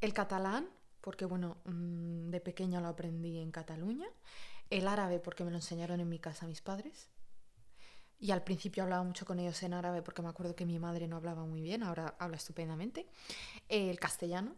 El 0.01 0.13
catalán, 0.13 0.69
porque 1.01 1.25
bueno, 1.25 1.59
mm, 1.65 2.31
de 2.31 2.41
pequeña 2.41 2.81
lo 2.81 2.89
aprendí 2.89 3.39
en 3.39 3.51
Cataluña. 3.51 4.07
El 4.71 4.89
árabe, 4.89 5.19
porque 5.19 5.45
me 5.45 5.51
lo 5.51 5.57
enseñaron 5.57 6.01
en 6.01 6.09
mi 6.09 6.19
casa 6.19 6.47
mis 6.47 6.63
padres. 6.63 7.11
Y 8.25 8.31
al 8.31 8.43
principio 8.43 8.85
hablaba 8.85 9.03
mucho 9.03 9.27
con 9.27 9.39
ellos 9.39 9.63
en 9.65 9.75
árabe 9.75 10.01
porque 10.01 10.23
me 10.23 10.31
acuerdo 10.31 10.57
que 10.57 10.65
mi 10.65 10.79
madre 10.79 11.07
no 11.07 11.17
hablaba 11.17 11.45
muy 11.45 11.61
bien, 11.61 11.83
ahora 11.83 12.15
habla 12.19 12.39
estupendamente. 12.39 13.07
El 13.69 14.01
castellano, 14.01 14.57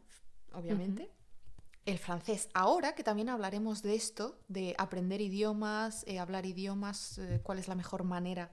obviamente. 0.52 1.02
Uh 1.02 1.06
-huh. 1.06 1.86
El 1.86 1.98
francés. 1.98 2.48
Ahora 2.54 2.94
que 2.94 3.02
también 3.02 3.28
hablaremos 3.28 3.82
de 3.82 3.96
esto, 3.96 4.38
de 4.46 4.76
aprender 4.78 5.20
idiomas, 5.20 6.04
eh, 6.06 6.20
hablar 6.20 6.46
idiomas, 6.46 7.18
eh, 7.18 7.40
cuál 7.42 7.58
es 7.58 7.66
la 7.66 7.74
mejor 7.74 8.04
manera, 8.04 8.52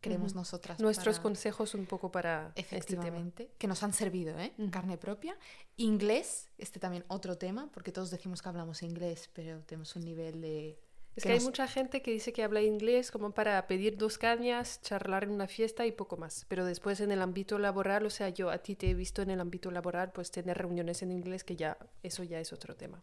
creemos 0.00 0.30
uh 0.30 0.34
-huh. 0.34 0.38
nosotras. 0.38 0.78
Nuestros 0.78 1.16
para... 1.16 1.22
consejos 1.24 1.74
un 1.74 1.86
poco 1.86 2.12
para 2.12 2.52
Efectivamente, 2.54 3.42
este 3.42 3.56
que 3.58 3.66
nos 3.66 3.82
han 3.82 3.92
servido, 3.92 4.38
¿eh? 4.38 4.54
Uh 4.56 4.66
-huh. 4.66 4.70
Carne 4.70 4.98
propia. 4.98 5.36
Inglés, 5.78 6.48
este 6.58 6.78
también 6.78 7.04
otro 7.08 7.36
tema, 7.36 7.72
porque 7.72 7.90
todos 7.90 8.08
decimos 8.08 8.40
que 8.40 8.48
hablamos 8.50 8.84
inglés, 8.84 9.30
pero 9.32 9.64
tenemos 9.64 9.96
un 9.96 10.04
nivel 10.04 10.40
de 10.40 10.78
es 11.16 11.22
que, 11.22 11.28
que 11.28 11.32
hay 11.32 11.38
nos... 11.38 11.44
mucha 11.44 11.66
gente 11.66 12.02
que 12.02 12.10
dice 12.10 12.32
que 12.32 12.42
habla 12.42 12.62
inglés 12.62 13.10
como 13.10 13.32
para 13.32 13.66
pedir 13.66 13.96
dos 13.96 14.18
cañas, 14.18 14.80
charlar 14.82 15.24
en 15.24 15.30
una 15.30 15.46
fiesta 15.46 15.86
y 15.86 15.92
poco 15.92 16.16
más. 16.16 16.44
Pero 16.48 16.64
después 16.64 17.00
en 17.00 17.12
el 17.12 17.22
ámbito 17.22 17.58
laboral, 17.58 18.04
o 18.06 18.10
sea, 18.10 18.28
yo 18.30 18.50
a 18.50 18.58
ti 18.58 18.74
te 18.74 18.90
he 18.90 18.94
visto 18.94 19.22
en 19.22 19.30
el 19.30 19.40
ámbito 19.40 19.70
laboral, 19.70 20.12
pues 20.12 20.30
tener 20.30 20.58
reuniones 20.58 21.02
en 21.02 21.12
inglés, 21.12 21.44
que 21.44 21.56
ya 21.56 21.78
eso 22.02 22.24
ya 22.24 22.40
es 22.40 22.52
otro 22.52 22.74
tema. 22.74 23.02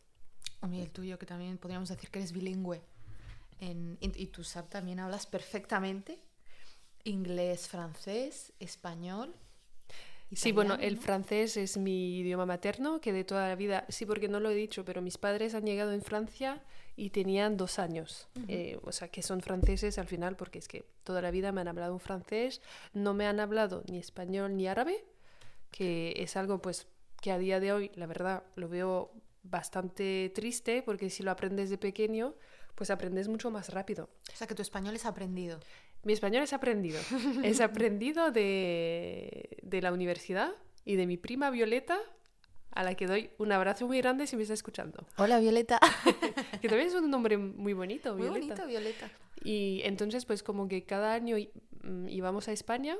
O 0.61 0.67
mí 0.67 0.81
el 0.81 0.91
tuyo, 0.91 1.17
que 1.17 1.25
también 1.25 1.57
podríamos 1.57 1.89
decir 1.89 2.09
que 2.09 2.19
eres 2.19 2.33
bilingüe. 2.33 2.81
En, 3.59 3.97
y, 4.01 4.23
y 4.23 4.27
tú, 4.27 4.43
Sab, 4.43 4.69
también 4.69 4.99
hablas 4.99 5.25
perfectamente 5.25 6.19
inglés, 7.03 7.67
francés, 7.67 8.53
español. 8.59 9.35
Italiano, 10.31 10.41
sí, 10.41 10.51
bueno, 10.53 10.75
el 10.75 10.97
francés 10.97 11.57
es 11.57 11.77
mi 11.77 12.19
idioma 12.19 12.45
materno, 12.45 13.01
que 13.01 13.11
de 13.11 13.25
toda 13.25 13.49
la 13.49 13.55
vida, 13.55 13.85
sí, 13.89 14.05
porque 14.05 14.29
no 14.29 14.39
lo 14.39 14.49
he 14.49 14.55
dicho, 14.55 14.85
pero 14.85 15.01
mis 15.01 15.17
padres 15.17 15.53
han 15.55 15.65
llegado 15.65 15.91
en 15.91 16.01
Francia 16.01 16.63
y 16.95 17.09
tenían 17.09 17.57
dos 17.57 17.79
años. 17.79 18.29
Uh 18.35 18.39
-huh. 18.39 18.45
eh, 18.47 18.79
o 18.83 18.91
sea, 18.93 19.09
que 19.09 19.21
son 19.21 19.41
franceses 19.41 19.97
al 19.97 20.07
final, 20.07 20.37
porque 20.37 20.59
es 20.59 20.67
que 20.67 20.85
toda 21.03 21.21
la 21.21 21.31
vida 21.31 21.51
me 21.51 21.59
han 21.59 21.67
hablado 21.67 21.93
en 21.93 21.99
francés, 21.99 22.61
no 22.93 23.13
me 23.13 23.27
han 23.27 23.41
hablado 23.41 23.83
ni 23.89 23.97
español 23.97 24.55
ni 24.55 24.67
árabe, 24.67 25.03
que 25.69 26.13
es 26.15 26.37
algo 26.37 26.61
pues 26.61 26.87
que 27.21 27.31
a 27.31 27.37
día 27.37 27.59
de 27.59 27.73
hoy, 27.73 27.91
la 27.95 28.07
verdad, 28.07 28.43
lo 28.55 28.69
veo 28.69 29.11
bastante 29.43 30.31
triste, 30.33 30.81
porque 30.81 31.09
si 31.09 31.23
lo 31.23 31.31
aprendes 31.31 31.69
de 31.69 31.77
pequeño, 31.77 32.35
pues 32.75 32.89
aprendes 32.89 33.27
mucho 33.27 33.51
más 33.51 33.69
rápido. 33.69 34.09
O 34.33 34.35
sea, 34.35 34.47
que 34.47 34.55
tu 34.55 34.61
español 34.61 34.95
es 34.95 35.05
aprendido. 35.05 35.59
Mi 36.03 36.13
español 36.13 36.43
es 36.43 36.53
aprendido. 36.53 36.99
es 37.43 37.61
aprendido 37.61 38.31
de, 38.31 39.57
de 39.61 39.81
la 39.81 39.93
universidad 39.93 40.51
y 40.85 40.95
de 40.95 41.05
mi 41.05 41.17
prima 41.17 41.49
Violeta, 41.49 41.99
a 42.71 42.83
la 42.83 42.95
que 42.95 43.05
doy 43.05 43.29
un 43.37 43.51
abrazo 43.51 43.87
muy 43.87 43.97
grande 43.99 44.27
si 44.27 44.35
me 44.35 44.43
está 44.43 44.53
escuchando. 44.53 45.05
Hola, 45.17 45.39
Violeta. 45.39 45.79
que 46.61 46.69
también 46.69 46.87
es 46.87 46.95
un 46.95 47.09
nombre 47.09 47.37
muy 47.37 47.73
bonito, 47.73 48.13
muy 48.13 48.23
Violeta. 48.23 48.47
bonito, 48.47 48.67
Violeta. 48.67 49.11
Y 49.43 49.81
entonces, 49.83 50.25
pues 50.25 50.43
como 50.43 50.67
que 50.67 50.85
cada 50.85 51.13
año 51.13 51.37
mm, 51.83 52.07
íbamos 52.07 52.47
a 52.47 52.51
España 52.51 52.97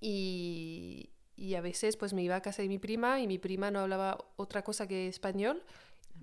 y, 0.00 1.10
y 1.36 1.54
a 1.54 1.60
veces 1.60 1.96
pues 1.96 2.12
me 2.12 2.22
iba 2.22 2.36
a 2.36 2.42
casa 2.42 2.62
de 2.62 2.68
mi 2.68 2.78
prima 2.78 3.20
y 3.20 3.26
mi 3.26 3.38
prima 3.38 3.70
no 3.70 3.80
hablaba 3.80 4.18
otra 4.36 4.62
cosa 4.62 4.86
que 4.86 5.08
español 5.08 5.62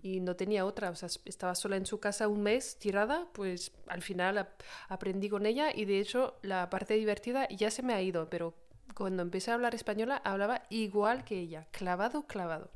y 0.01 0.19
no 0.19 0.35
tenía 0.35 0.65
otra, 0.65 0.89
o 0.89 0.95
sea, 0.95 1.09
estaba 1.25 1.55
sola 1.55 1.77
en 1.77 1.85
su 1.85 1.99
casa 1.99 2.27
un 2.27 2.43
mes 2.43 2.77
tirada, 2.77 3.27
pues 3.33 3.71
al 3.87 4.01
final 4.01 4.37
ap 4.37 4.61
aprendí 4.87 5.29
con 5.29 5.45
ella 5.45 5.71
y 5.73 5.85
de 5.85 5.99
hecho 5.99 6.37
la 6.41 6.69
parte 6.69 6.95
divertida 6.95 7.47
ya 7.49 7.71
se 7.71 7.83
me 7.83 7.93
ha 7.93 8.01
ido, 8.01 8.29
pero 8.29 8.55
cuando 8.95 9.21
empecé 9.21 9.51
a 9.51 9.55
hablar 9.55 9.75
española 9.75 10.21
hablaba 10.23 10.63
igual 10.69 11.23
que 11.23 11.39
ella, 11.39 11.67
clavado, 11.71 12.27
clavado. 12.27 12.71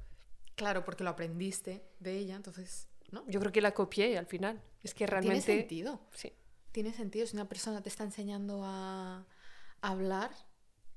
Claro, 0.56 0.84
porque 0.84 1.04
lo 1.04 1.12
aprendiste 1.12 1.86
de 2.00 2.18
ella, 2.18 2.36
entonces, 2.36 2.90
¿no? 3.12 3.24
Yo 3.28 3.40
creo 3.40 3.52
que 3.52 3.62
la 3.62 3.74
copié 3.74 4.18
al 4.18 4.26
final. 4.26 4.62
Es 4.84 4.94
que 4.94 5.08
realmente... 5.08 5.46
Tiene 5.46 5.62
sentido. 5.62 6.02
Sí. 6.14 6.34
Tiene 6.74 6.92
sentido. 6.92 7.26
Si 7.26 7.36
una 7.36 7.48
persona 7.48 7.82
te 7.82 7.88
está 7.88 8.04
enseñando 8.04 8.64
a 8.66 9.26
hablar, 9.82 10.32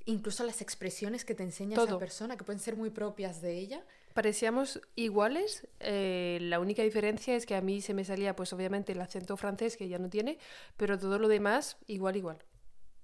incluso 0.05 0.45
las 0.45 0.61
expresiones 0.62 1.25
que 1.25 1.37
te 1.37 1.45
enseña 1.45 1.76
Todo. 1.76 1.87
esa 1.87 1.99
persona, 1.99 2.37
que 2.37 2.43
pueden 2.43 2.59
ser 2.59 2.76
muy 2.76 2.91
propias 2.91 3.41
de 3.41 3.57
ella. 3.57 3.87
Parecíamos 4.14 4.81
iguales, 4.95 5.66
eh, 5.81 6.38
la 6.42 6.61
única 6.61 6.83
diferencia 6.83 7.35
es 7.35 7.47
que 7.47 7.54
a 7.54 7.61
mí 7.61 7.81
se 7.81 7.95
me 7.95 8.04
salía, 8.04 8.37
pues 8.37 8.52
obviamente, 8.52 8.92
el 8.92 9.00
acento 9.00 9.37
francés, 9.37 9.76
que 9.76 9.88
ya 9.88 9.99
no 9.99 10.11
tiene, 10.11 10.38
pero 10.76 10.99
todo 10.99 11.19
lo 11.19 11.28
demás, 11.28 11.78
igual, 11.87 12.16
igual. 12.16 12.38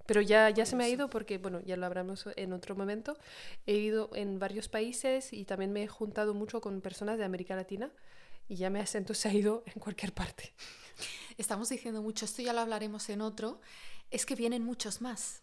Pero 0.07 0.21
ya, 0.23 0.49
ya 0.51 0.65
se 0.65 0.75
me 0.75 0.85
ha 0.85 0.89
ido 0.89 1.11
porque, 1.11 1.39
bueno, 1.39 1.61
ya 1.61 1.77
lo 1.77 1.87
hablamos 1.87 2.27
en 2.37 2.53
otro 2.53 2.75
momento. 2.75 3.19
He 3.67 3.75
ido 3.75 4.11
en 4.15 4.39
varios 4.39 4.69
países 4.69 5.33
y 5.33 5.45
también 5.45 5.73
me 5.73 5.83
he 5.83 5.87
juntado 5.87 6.33
mucho 6.33 6.61
con 6.61 6.81
personas 6.81 7.19
de 7.19 7.25
América 7.25 7.55
Latina 7.55 7.93
y 8.49 8.57
ya 8.57 8.71
mi 8.71 8.79
acento 8.81 9.13
se 9.13 9.29
ha 9.29 9.35
ido 9.35 9.63
en 9.67 9.81
cualquier 9.81 10.15
parte. 10.15 10.55
Estamos 11.37 11.69
diciendo 11.69 12.03
mucho, 12.03 12.25
esto 12.25 12.43
ya 12.43 12.53
lo 12.53 12.61
hablaremos 12.61 13.09
en 13.11 13.21
otro, 13.21 13.61
es 14.11 14.25
que 14.25 14.35
vienen 14.35 14.65
muchos 14.65 15.01
más. 15.01 15.41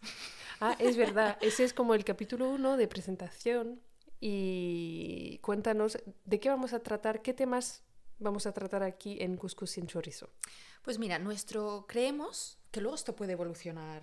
Ah, 0.58 0.74
es 0.78 0.96
verdad, 0.96 1.36
ese 1.42 1.64
es 1.64 1.74
como 1.74 1.94
el 1.94 2.02
capítulo 2.02 2.48
1 2.48 2.76
de 2.76 2.88
presentación 2.88 3.80
y 4.20 5.38
cuéntanos 5.42 5.98
de 6.24 6.40
qué 6.40 6.48
vamos 6.48 6.72
a 6.72 6.80
tratar, 6.80 7.22
qué 7.22 7.32
temas 7.34 7.82
vamos 8.18 8.46
a 8.46 8.52
tratar 8.52 8.82
aquí 8.82 9.18
en 9.20 9.36
Cuscus 9.36 9.70
sin 9.70 9.86
chorizo. 9.86 10.30
Pues 10.82 10.98
mira, 10.98 11.18
nuestro 11.18 11.84
creemos 11.88 12.58
que 12.76 12.82
luego 12.82 12.94
esto 12.94 13.16
puede 13.16 13.32
evolucionar 13.32 14.02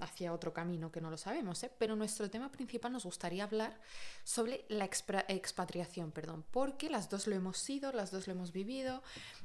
hacia 0.00 0.32
otro 0.32 0.50
camino 0.54 0.90
que 0.90 1.02
no 1.02 1.10
lo 1.10 1.18
sabemos, 1.18 1.62
¿eh? 1.64 1.70
pero 1.76 1.96
nuestro 1.96 2.30
tema 2.30 2.50
principal 2.50 2.90
nos 2.90 3.04
gustaría 3.04 3.44
hablar 3.44 3.78
sobre 4.24 4.64
la 4.70 4.86
expatriación, 4.86 6.12
perdón, 6.12 6.42
porque 6.50 6.88
las 6.88 7.10
dos 7.10 7.26
lo 7.26 7.36
hemos 7.36 7.58
sido, 7.58 7.92
las 7.92 8.10
dos 8.10 8.26
lo 8.26 8.32
hemos 8.32 8.52
vivido, 8.52 9.02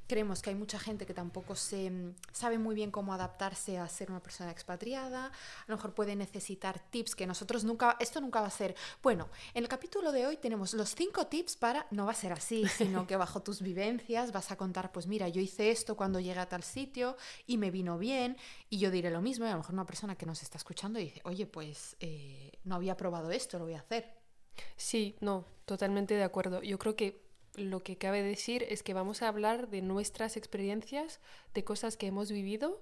creemos 0.08 0.42
que 0.42 0.52
hay 0.52 0.56
mucha 0.56 0.80
gente 0.80 1.06
que 1.06 1.14
tampoco 1.14 1.58
se 1.58 1.90
mm, 1.90 2.16
sabe 2.32 2.60
muy 2.60 2.74
bien 2.74 2.92
cómo 2.92 3.14
adaptarse 3.14 3.78
a 3.78 3.90
ser 3.90 4.10
una 4.10 4.24
persona 4.24 4.52
expatriada, 4.52 5.26
a 5.26 5.32
lo 5.68 5.76
mejor 5.76 5.94
puede 5.94 6.16
necesitar 6.16 6.80
tips 6.80 7.14
que 7.14 7.28
nosotros 7.28 7.66
nunca, 7.66 7.98
esto 8.00 8.22
nunca 8.22 8.40
va 8.40 8.48
a 8.48 8.52
ser, 8.52 8.74
bueno, 9.04 9.28
en 9.54 9.64
el 9.64 9.68
capítulo 9.68 10.14
de 10.14 10.28
hoy 10.28 10.38
tenemos 10.38 10.74
los 10.76 10.96
cinco 10.96 11.28
tips 11.28 11.58
para, 11.58 11.88
no 11.92 12.06
va 12.06 12.14
a 12.14 12.16
ser 12.16 12.32
así, 12.32 12.66
sino 12.70 13.06
que 13.08 13.18
bajo 13.18 13.42
tus 13.42 13.62
vivencias 13.62 14.32
vas 14.32 14.50
a 14.50 14.56
contar, 14.56 14.94
pues 14.94 15.08
mira, 15.08 15.28
yo 15.28 15.42
hice 15.42 15.72
esto 15.72 15.98
cuando 15.98 16.22
llegué 16.22 16.40
a 16.40 16.48
tal 16.48 16.64
sitio 16.64 17.18
y 17.46 17.58
me 17.58 17.70
vino 17.70 17.98
bien, 17.98 18.38
y 18.72 18.78
yo 18.78 18.90
diré 18.90 19.12
lo 19.12 19.22
mismo, 19.22 19.46
y 19.46 19.50
a 19.50 19.52
lo 19.52 19.58
mejor 19.58 19.74
una 19.74 19.86
persona 19.86 20.16
que 20.16 20.26
nos 20.26 20.42
está 20.42 20.58
escuchando 20.58 20.98
dice, 20.98 21.20
oye, 21.26 21.46
pues 21.46 21.98
eh, 22.00 22.54
no 22.64 22.76
había 22.76 22.96
probado 22.96 23.30
esto, 23.30 23.60
lo 23.60 23.66
voy 23.66 23.74
a 23.74 23.80
hacer. 23.80 24.14
Sí, 24.78 25.18
no, 25.20 25.44
totalmente 25.66 26.14
de 26.14 26.24
acuerdo. 26.24 26.64
Yo 26.64 26.80
creo 26.80 26.96
que 26.96 27.22
lo 27.56 27.84
que 27.84 27.98
cabe 27.98 28.24
decir 28.24 28.66
es 28.70 28.82
que 28.82 28.94
vamos 28.94 29.22
a 29.22 29.28
hablar 29.28 29.70
de 29.70 29.82
nuestras 29.82 30.38
experiencias, 30.38 31.20
de 31.54 31.66
cosas 31.66 31.98
que 31.98 32.08
hemos 32.08 32.32
vivido, 32.32 32.82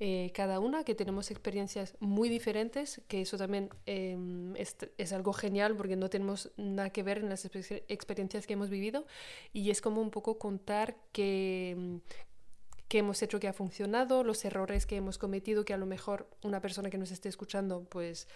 eh, 0.00 0.30
cada 0.34 0.58
una, 0.58 0.84
que 0.84 0.94
tenemos 0.94 1.30
experiencias 1.30 1.96
muy 2.00 2.30
diferentes, 2.30 3.02
que 3.06 3.20
eso 3.20 3.36
también 3.36 3.68
eh, 3.84 4.16
es, 4.56 4.74
es, 4.96 5.12
algo 5.12 5.34
genial 5.34 5.76
porque 5.76 5.96
no 5.96 6.08
tenemos 6.08 6.50
nada 6.56 6.88
que 6.90 7.02
ver 7.02 7.18
en 7.18 7.28
las 7.28 7.44
experiencias 7.44 8.46
que 8.46 8.54
hemos 8.54 8.70
vivido 8.70 9.06
y 9.52 9.70
es 9.70 9.82
como 9.82 10.00
un 10.00 10.10
poco 10.10 10.38
contar 10.38 10.96
que 11.12 12.00
qué 12.88 12.98
hemos 12.98 13.22
hecho 13.22 13.40
que 13.40 13.48
ha 13.48 13.52
funcionado, 13.52 14.22
los 14.24 14.44
errores 14.44 14.86
que 14.86 14.96
hemos 14.96 15.18
cometido, 15.18 15.64
que 15.64 15.74
a 15.74 15.78
lo 15.78 15.86
mejor 15.86 16.28
una 16.42 16.60
persona 16.60 16.90
que 16.90 16.98
nos 16.98 17.10
esté 17.10 17.28
escuchando 17.28 17.84
pues 17.88 18.28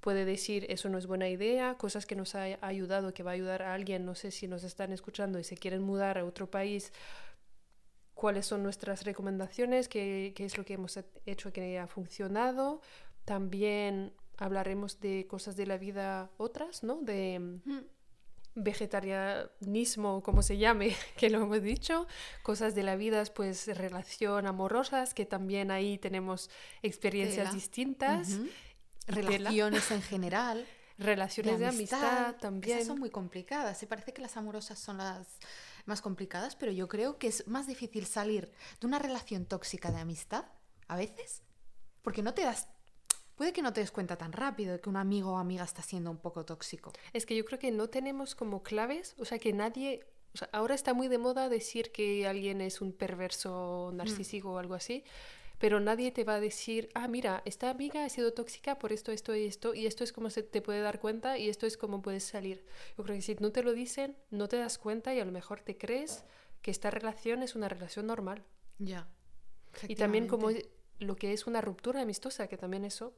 puede 0.00 0.24
decir 0.24 0.66
eso 0.68 0.88
no 0.88 0.98
es 0.98 1.06
buena 1.06 1.28
idea, 1.28 1.74
cosas 1.74 2.06
que 2.06 2.14
nos 2.14 2.34
ha 2.34 2.58
ayudado, 2.60 3.12
que 3.12 3.22
va 3.22 3.32
a 3.32 3.34
ayudar 3.34 3.62
a 3.62 3.74
alguien, 3.74 4.04
no 4.04 4.14
sé 4.14 4.30
si 4.30 4.46
nos 4.46 4.62
están 4.62 4.92
escuchando 4.92 5.38
y 5.38 5.44
se 5.44 5.56
quieren 5.56 5.82
mudar 5.82 6.18
a 6.18 6.24
otro 6.24 6.48
país, 6.50 6.92
cuáles 8.14 8.46
son 8.46 8.62
nuestras 8.62 9.04
recomendaciones, 9.04 9.88
qué, 9.88 10.32
qué 10.36 10.44
es 10.44 10.56
lo 10.56 10.64
que 10.64 10.74
hemos 10.74 10.98
hecho 11.26 11.52
que 11.52 11.78
ha 11.78 11.86
funcionado. 11.86 12.80
También 13.24 14.12
hablaremos 14.36 15.00
de 15.00 15.26
cosas 15.28 15.56
de 15.56 15.66
la 15.66 15.78
vida 15.78 16.30
otras, 16.36 16.82
¿no? 16.84 16.96
De... 17.02 17.60
Mm 17.64 17.97
vegetarianismo, 18.62 20.22
como 20.22 20.42
se 20.42 20.58
llame, 20.58 20.96
que 21.16 21.30
lo 21.30 21.42
hemos 21.42 21.62
dicho, 21.62 22.06
cosas 22.42 22.74
de 22.74 22.82
la 22.82 22.96
vida, 22.96 23.22
pues 23.34 23.66
relación 23.76 24.46
amorosas, 24.46 25.14
que 25.14 25.26
también 25.26 25.70
ahí 25.70 25.98
tenemos 25.98 26.50
experiencias 26.82 27.48
Tela. 27.48 27.52
distintas. 27.52 28.28
Tela. 29.06 29.30
Relaciones 29.30 29.90
en 29.90 30.02
general. 30.02 30.66
Relaciones 30.98 31.60
de, 31.60 31.66
amistad, 31.66 32.34
también. 32.40 32.78
Esas 32.78 32.88
son 32.88 32.98
muy 32.98 33.10
complicadas. 33.10 33.78
Se 33.78 33.86
parece 33.86 34.12
que 34.12 34.20
las 34.20 34.36
amorosas 34.36 34.80
son 34.80 34.98
las 34.98 35.28
más 35.86 36.02
complicadas, 36.02 36.56
pero 36.56 36.72
yo 36.72 36.88
creo 36.88 37.18
que 37.18 37.28
es 37.28 37.46
más 37.46 37.68
difícil 37.68 38.04
salir 38.04 38.52
de 38.80 38.86
una 38.86 38.98
relación 38.98 39.46
tóxica 39.46 39.92
de 39.92 40.00
amistad, 40.00 40.46
a 40.88 40.96
veces, 40.96 41.42
porque 42.02 42.22
no 42.22 42.34
te 42.34 42.42
das... 42.42 42.68
Puede 43.38 43.52
que 43.52 43.62
no 43.62 43.72
te 43.72 43.80
des 43.80 43.92
cuenta 43.92 44.16
tan 44.16 44.32
rápido 44.32 44.72
de 44.72 44.80
que 44.80 44.88
un 44.88 44.96
amigo 44.96 45.34
o 45.34 45.38
amiga 45.38 45.62
está 45.62 45.80
siendo 45.80 46.10
un 46.10 46.18
poco 46.18 46.44
tóxico. 46.44 46.92
Es 47.12 47.24
que 47.24 47.36
yo 47.36 47.44
creo 47.44 47.60
que 47.60 47.70
no 47.70 47.88
tenemos 47.88 48.34
como 48.34 48.64
claves, 48.64 49.14
o 49.16 49.24
sea, 49.24 49.38
que 49.38 49.52
nadie... 49.52 50.04
o 50.34 50.38
sea, 50.38 50.50
ahora 50.52 50.74
está 50.74 50.92
muy 50.92 51.06
de 51.06 51.18
moda 51.18 51.48
decir 51.48 51.92
que 51.92 52.26
alguien 52.26 52.60
es 52.60 52.80
un 52.80 52.92
perverso 52.92 53.92
narcísico 53.94 54.50
o 54.50 54.58
algo 54.58 54.74
así, 54.74 55.04
pero 55.58 55.78
nadie 55.78 56.10
te 56.10 56.24
va 56.24 56.34
a 56.34 56.40
decir, 56.40 56.88
ah, 56.94 57.06
mira, 57.06 57.42
esta 57.44 57.70
amiga 57.70 58.04
ha 58.04 58.08
sido 58.08 58.32
tóxica 58.32 58.80
por 58.80 58.92
esto, 58.92 59.12
esto 59.12 59.36
y 59.36 59.46
esto, 59.46 59.72
y 59.72 59.86
esto 59.86 60.02
es 60.02 60.12
como 60.12 60.30
se 60.30 60.42
te 60.42 60.60
puede 60.60 60.80
dar 60.80 60.98
cuenta 60.98 61.38
y 61.38 61.48
esto 61.48 61.64
es 61.66 61.76
como 61.76 62.02
puedes 62.02 62.24
salir. 62.24 62.64
Yo 62.96 63.04
creo 63.04 63.14
que 63.14 63.22
si 63.22 63.36
no 63.36 63.52
te 63.52 63.62
lo 63.62 63.72
dicen, 63.72 64.16
no 64.30 64.48
te 64.48 64.56
das 64.56 64.78
cuenta 64.78 65.14
y 65.14 65.20
a 65.20 65.24
lo 65.24 65.30
mejor 65.30 65.60
te 65.60 65.78
crees 65.78 66.24
que 66.60 66.72
esta 66.72 66.90
relación 66.90 67.44
es 67.44 67.54
una 67.54 67.68
relación 67.68 68.08
normal. 68.08 68.44
Ya. 68.80 69.06
Y 69.86 69.94
también 69.94 70.26
como 70.26 70.50
lo 70.98 71.16
que 71.16 71.32
es 71.32 71.46
una 71.46 71.60
ruptura 71.60 72.00
amistosa, 72.02 72.48
que 72.48 72.56
también 72.56 72.84
eso, 72.84 73.12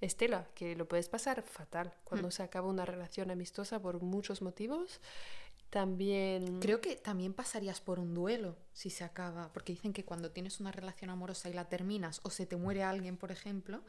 Estela, 0.00 0.48
que 0.54 0.74
lo 0.76 0.88
puedes 0.88 1.08
pasar 1.08 1.42
fatal 1.42 1.92
cuando 2.04 2.28
Mm. 2.28 2.32
se 2.32 2.42
acaba 2.42 2.68
una 2.68 2.84
relación 2.86 3.30
amistosa 3.30 3.80
por 3.80 4.00
muchos 4.00 4.40
motivos. 4.42 5.00
También... 5.68 6.58
Creo 6.60 6.80
que 6.80 6.96
también 6.96 7.32
pasarías 7.32 7.80
por 7.80 8.00
un 8.00 8.12
duelo 8.12 8.56
si 8.72 8.90
se 8.90 9.04
acaba, 9.04 9.52
porque 9.52 9.72
dicen 9.72 9.92
que 9.92 10.04
cuando 10.04 10.32
tienes 10.32 10.58
una 10.58 10.72
relación 10.72 11.10
amorosa 11.10 11.48
y 11.48 11.52
la 11.52 11.68
terminas 11.68 12.20
o 12.24 12.30
se 12.30 12.44
te 12.46 12.56
muere 12.56 12.82
alguien, 12.82 13.16
por 13.16 13.30
ejemplo, 13.30 13.82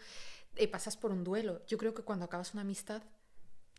eh, 0.58 0.68
pasas 0.68 0.96
por 0.96 1.12
un 1.12 1.24
duelo. 1.24 1.66
Yo 1.66 1.78
creo 1.80 1.94
que 1.96 2.04
cuando 2.04 2.26
acabas 2.26 2.54
una 2.54 2.62
amistad 2.62 3.02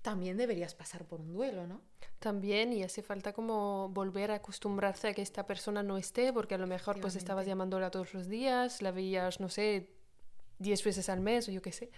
también 0.02 0.36
deberías 0.36 0.74
pasar 0.74 1.04
por 1.04 1.20
un 1.20 1.32
duelo, 1.32 1.66
¿no? 1.66 1.80
También, 2.18 2.72
y 2.72 2.82
hace 2.82 3.02
falta 3.02 3.32
como 3.32 3.88
volver 3.88 4.30
a 4.30 4.36
acostumbrarse 4.36 5.08
a 5.08 5.14
que 5.14 5.22
esta 5.22 5.46
persona 5.46 5.82
no 5.82 5.96
esté, 5.96 6.32
porque 6.32 6.54
a 6.54 6.58
lo 6.58 6.66
mejor 6.66 7.00
pues 7.00 7.16
estabas 7.16 7.46
llamándola 7.46 7.90
todos 7.90 8.12
los 8.14 8.28
días, 8.28 8.82
la 8.82 8.90
veías, 8.90 9.40
no 9.40 9.48
sé, 9.48 9.88
10 10.58 10.84
veces 10.84 11.08
al 11.08 11.20
mes 11.20 11.48
o 11.48 11.52
yo 11.52 11.62
qué 11.62 11.72
sé. 11.72 11.90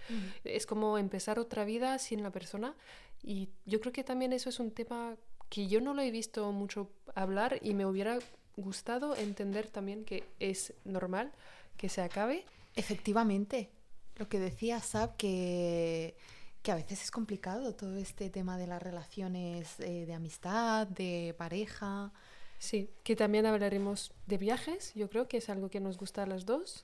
Es 0.43 0.65
como 0.65 0.97
empezar 0.97 1.39
otra 1.39 1.65
vida 1.65 1.97
sin 1.99 2.23
la 2.23 2.31
persona. 2.31 2.75
Y 3.23 3.49
yo 3.65 3.79
creo 3.79 3.93
que 3.93 4.03
también 4.03 4.33
eso 4.33 4.49
es 4.49 4.59
un 4.59 4.71
tema 4.71 5.15
que 5.49 5.67
yo 5.67 5.81
no 5.81 5.93
lo 5.93 6.01
he 6.01 6.11
visto 6.11 6.51
mucho 6.51 6.89
hablar 7.13 7.59
y 7.61 7.73
me 7.73 7.85
hubiera 7.85 8.19
gustado 8.57 9.15
entender 9.15 9.67
también 9.67 10.05
que 10.05 10.23
es 10.39 10.73
normal 10.83 11.31
que 11.77 11.89
se 11.89 12.01
acabe. 12.01 12.45
Efectivamente, 12.75 13.69
lo 14.15 14.27
que 14.27 14.39
decía 14.39 14.79
Sab, 14.79 15.15
que, 15.17 16.15
que 16.65 16.71
a 16.71 16.75
veces 16.75 17.03
es 17.03 17.11
complicado 17.11 17.75
todo 17.75 17.95
este 17.95 18.31
tema 18.31 18.57
de 18.57 18.65
las 18.65 18.81
relaciones 18.81 19.79
eh, 19.79 20.07
de 20.07 20.13
amistad, 20.15 20.87
de 20.87 21.35
pareja. 21.37 22.11
Sí, 22.57 22.89
que 23.03 23.15
también 23.15 23.45
hablaremos 23.45 24.11
de 24.25 24.39
viajes, 24.39 24.91
yo 24.95 25.07
creo 25.07 25.27
que 25.27 25.37
es 25.37 25.47
algo 25.49 25.69
que 25.69 25.79
nos 25.79 25.95
gusta 25.95 26.23
a 26.23 26.25
las 26.25 26.47
dos. 26.47 26.83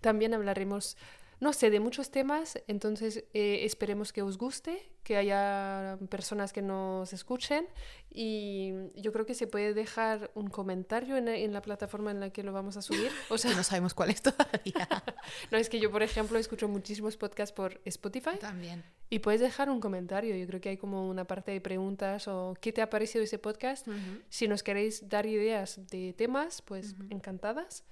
También 0.00 0.34
hablaremos, 0.34 0.96
no 1.42 1.52
sé, 1.52 1.70
de 1.70 1.80
muchos 1.80 2.12
temas, 2.12 2.56
entonces 2.68 3.24
eh, 3.34 3.64
esperemos 3.64 4.12
que 4.12 4.22
os 4.22 4.38
guste, 4.38 4.92
que 5.02 5.16
haya 5.16 5.98
personas 6.08 6.52
que 6.52 6.62
nos 6.62 7.12
escuchen 7.12 7.66
y 8.10 8.70
yo 8.94 9.12
creo 9.12 9.26
que 9.26 9.34
se 9.34 9.48
puede 9.48 9.74
dejar 9.74 10.30
un 10.36 10.46
comentario 10.50 11.16
en, 11.16 11.26
en 11.26 11.52
la 11.52 11.60
plataforma 11.60 12.12
en 12.12 12.20
la 12.20 12.30
que 12.30 12.44
lo 12.44 12.52
vamos 12.52 12.76
a 12.76 12.82
subir. 12.82 13.10
O 13.28 13.38
sea, 13.38 13.50
Que 13.50 13.56
no 13.56 13.64
sabemos 13.64 13.92
cuál 13.92 14.10
es 14.10 14.22
todavía. 14.28 14.88
no 15.50 15.58
es 15.58 15.68
que 15.68 15.80
yo, 15.80 15.90
por 15.90 16.04
ejemplo, 16.04 16.38
escucho 16.38 16.68
muchísimos 16.68 17.16
podcasts 17.16 17.52
por 17.52 17.80
Spotify 17.86 18.38
También. 18.38 18.84
y 19.10 19.18
puedes 19.18 19.40
dejar 19.40 19.68
un 19.68 19.80
comentario. 19.80 20.36
Yo 20.36 20.46
creo 20.46 20.60
que 20.60 20.68
hay 20.68 20.76
como 20.76 21.08
una 21.08 21.24
parte 21.24 21.50
de 21.50 21.60
preguntas 21.60 22.28
o 22.28 22.54
qué 22.60 22.72
te 22.72 22.82
ha 22.82 22.88
parecido 22.88 23.24
ese 23.24 23.40
podcast. 23.40 23.88
Si 24.28 24.46
nos 24.46 24.62
queréis 24.62 25.08
dar 25.08 25.26
ideas 25.26 25.80
de 25.90 26.12
temas, 26.12 26.62
pues 26.62 26.94
encantadas. 27.10 27.82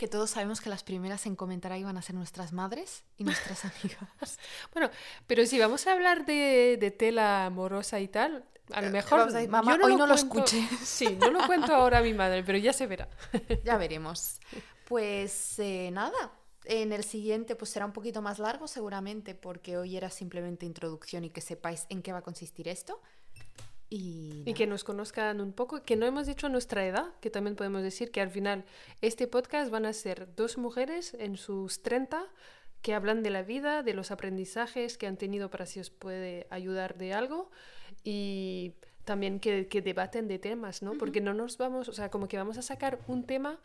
Que 0.00 0.08
todos 0.08 0.30
sabemos 0.30 0.62
que 0.62 0.70
las 0.70 0.82
primeras 0.82 1.26
en 1.26 1.36
comentar 1.36 1.72
ahí 1.72 1.84
van 1.84 1.98
a 1.98 2.00
ser 2.00 2.14
nuestras 2.14 2.54
madres 2.54 3.04
y 3.18 3.24
nuestras 3.24 3.64
amigas. 3.66 4.38
Bueno, 4.72 4.88
pero 5.26 5.44
si 5.44 5.58
vamos 5.58 5.86
a 5.86 5.92
hablar 5.92 6.24
de, 6.24 6.78
de 6.80 6.90
tela 6.90 7.44
amorosa 7.44 8.00
y 8.00 8.08
tal, 8.08 8.46
a 8.72 8.80
lo 8.80 8.88
mejor. 8.88 9.18
vamos 9.18 9.34
a 9.34 9.36
decir, 9.36 9.50
"Mamá, 9.50 9.76
yo 9.76 9.84
hoy 9.84 9.96
no 9.96 10.06
lo 10.06 10.14
cuento- 10.14 10.44
escuches". 10.46 10.80
Sí, 10.88 11.18
no 11.20 11.30
lo 11.30 11.46
cuento 11.46 11.74
ahora 11.74 11.98
a 11.98 12.02
mi 12.02 12.14
madre, 12.14 12.42
pero 12.42 12.56
ya 12.56 12.72
se 12.72 12.86
verá. 12.86 13.10
ya 13.62 13.76
veremos. 13.76 14.40
Pues 14.86 15.58
eh, 15.58 15.90
nada, 15.92 16.32
en 16.64 16.92
el 16.94 17.04
siguiente 17.04 17.54
pues 17.54 17.70
será 17.70 17.84
un 17.84 17.92
poquito 17.92 18.22
más 18.22 18.38
largo 18.38 18.68
seguramente 18.68 19.34
porque 19.34 19.76
hoy 19.76 19.98
era 19.98 20.08
simplemente 20.08 20.64
introducción 20.64 21.24
y 21.24 21.30
que 21.30 21.42
sepáis 21.42 21.84
en 21.90 22.00
qué 22.00 22.10
va 22.12 22.20
a 22.20 22.22
consistir 22.22 22.68
esto. 22.68 23.02
Y, 23.90 24.44
Y 24.46 24.54
que 24.54 24.68
nos 24.68 24.84
conozcan 24.84 25.40
un 25.40 25.52
poco, 25.52 25.82
que 25.82 25.96
no 25.96 26.06
hemos 26.06 26.26
dicho 26.26 26.48
nuestra 26.48 26.86
edad, 26.86 27.12
que 27.20 27.28
también 27.28 27.56
podemos 27.56 27.82
decir 27.82 28.12
que 28.12 28.20
al 28.20 28.30
final 28.30 28.64
este 29.02 29.26
podcast 29.26 29.70
van 29.70 29.84
a 29.84 29.92
ser 29.92 30.32
dos 30.36 30.58
mujeres 30.58 31.14
en 31.18 31.36
sus 31.36 31.82
30 31.82 32.24
que 32.82 32.94
hablan 32.94 33.22
de 33.22 33.30
la 33.30 33.42
vida, 33.42 33.82
de 33.82 33.92
los 33.94 34.10
aprendizajes 34.10 34.96
que 34.96 35.06
han 35.06 35.16
tenido 35.16 35.50
para 35.50 35.66
si 35.66 35.80
os 35.80 35.90
puede 35.90 36.46
ayudar 36.50 36.96
de 36.96 37.12
algo 37.12 37.50
y 38.04 38.74
también 39.04 39.40
que, 39.40 39.66
que 39.66 39.82
debaten 39.82 40.28
de 40.28 40.38
temas, 40.38 40.82
¿no? 40.82 40.92
Porque 40.94 41.20
no 41.20 41.34
nos 41.34 41.58
vamos, 41.58 41.88
o 41.88 41.92
sea, 41.92 42.10
como 42.10 42.28
que 42.28 42.36
vamos 42.36 42.58
a 42.58 42.62
sacar 42.62 43.00
un 43.08 43.24
tema, 43.26 43.58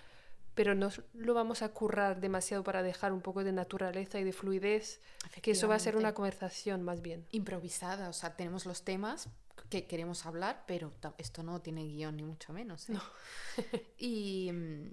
pero 0.55 0.73
no 0.73 0.89
lo 1.13 1.33
vamos 1.33 1.61
a 1.61 1.69
currar 1.69 2.19
demasiado 2.19 2.63
para 2.63 2.81
dejar 2.81 3.13
un 3.13 3.21
poco 3.21 3.43
de 3.43 3.51
naturaleza 3.51 4.19
y 4.19 4.23
de 4.23 4.33
fluidez, 4.33 5.01
que 5.41 5.51
eso 5.51 5.67
va 5.67 5.75
a 5.75 5.79
ser 5.79 5.97
una 5.97 6.13
conversación 6.13 6.81
más 6.81 7.01
bien. 7.01 7.25
improvisada, 7.31 8.09
o 8.09 8.13
sea, 8.13 8.35
tenemos 8.35 8.65
los 8.65 8.83
temas 8.83 9.29
que 9.69 9.87
queremos 9.87 10.25
hablar, 10.25 10.63
pero 10.67 10.91
esto 11.17 11.43
no 11.43 11.61
tiene 11.61 11.85
guion 11.85 12.17
ni 12.17 12.23
mucho 12.23 12.53
menos. 12.53 12.89
¿eh? 12.89 12.93
No. 12.93 13.01
y 13.97 14.51
mm, 14.51 14.91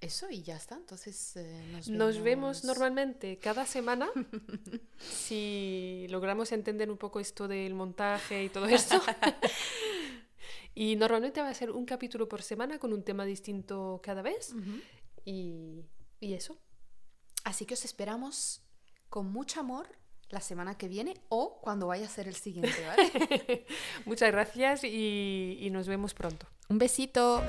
eso 0.00 0.30
y 0.30 0.42
ya 0.42 0.56
está, 0.56 0.76
entonces 0.76 1.36
eh, 1.36 1.64
nos, 1.72 1.88
Nos 1.88 2.22
vemos 2.22 2.64
normalmente 2.64 3.38
cada 3.38 3.66
semana 3.66 4.08
si 4.98 6.06
logramos 6.08 6.52
entender 6.52 6.90
un 6.90 6.98
poco 6.98 7.20
esto 7.20 7.48
del 7.48 7.74
montaje 7.74 8.44
y 8.44 8.48
todo 8.48 8.66
esto. 8.66 9.00
y 10.74 10.96
normalmente 10.96 11.40
va 11.40 11.48
a 11.48 11.54
ser 11.54 11.70
un 11.70 11.84
capítulo 11.84 12.28
por 12.28 12.42
semana 12.42 12.78
con 12.78 12.92
un 12.92 13.02
tema 13.02 13.24
distinto 13.24 14.00
cada 14.02 14.22
vez. 14.22 14.54
Y, 15.24 15.84
y 16.20 16.34
eso. 16.34 16.58
Así 17.44 17.66
que 17.66 17.74
os 17.74 17.84
esperamos 17.84 18.62
con 19.08 19.30
mucho 19.30 19.60
amor 19.60 19.88
la 20.30 20.40
semana 20.40 20.76
que 20.76 20.88
viene 20.88 21.14
o 21.28 21.60
cuando 21.60 21.86
vaya 21.86 22.06
a 22.06 22.08
ser 22.08 22.28
el 22.28 22.34
siguiente, 22.34 22.74
¿vale? 22.86 23.66
Muchas 24.04 24.30
gracias 24.30 24.84
y, 24.84 25.58
y 25.60 25.70
nos 25.70 25.88
vemos 25.88 26.14
pronto. 26.14 26.46
Un 26.68 26.78
besito. 26.78 27.42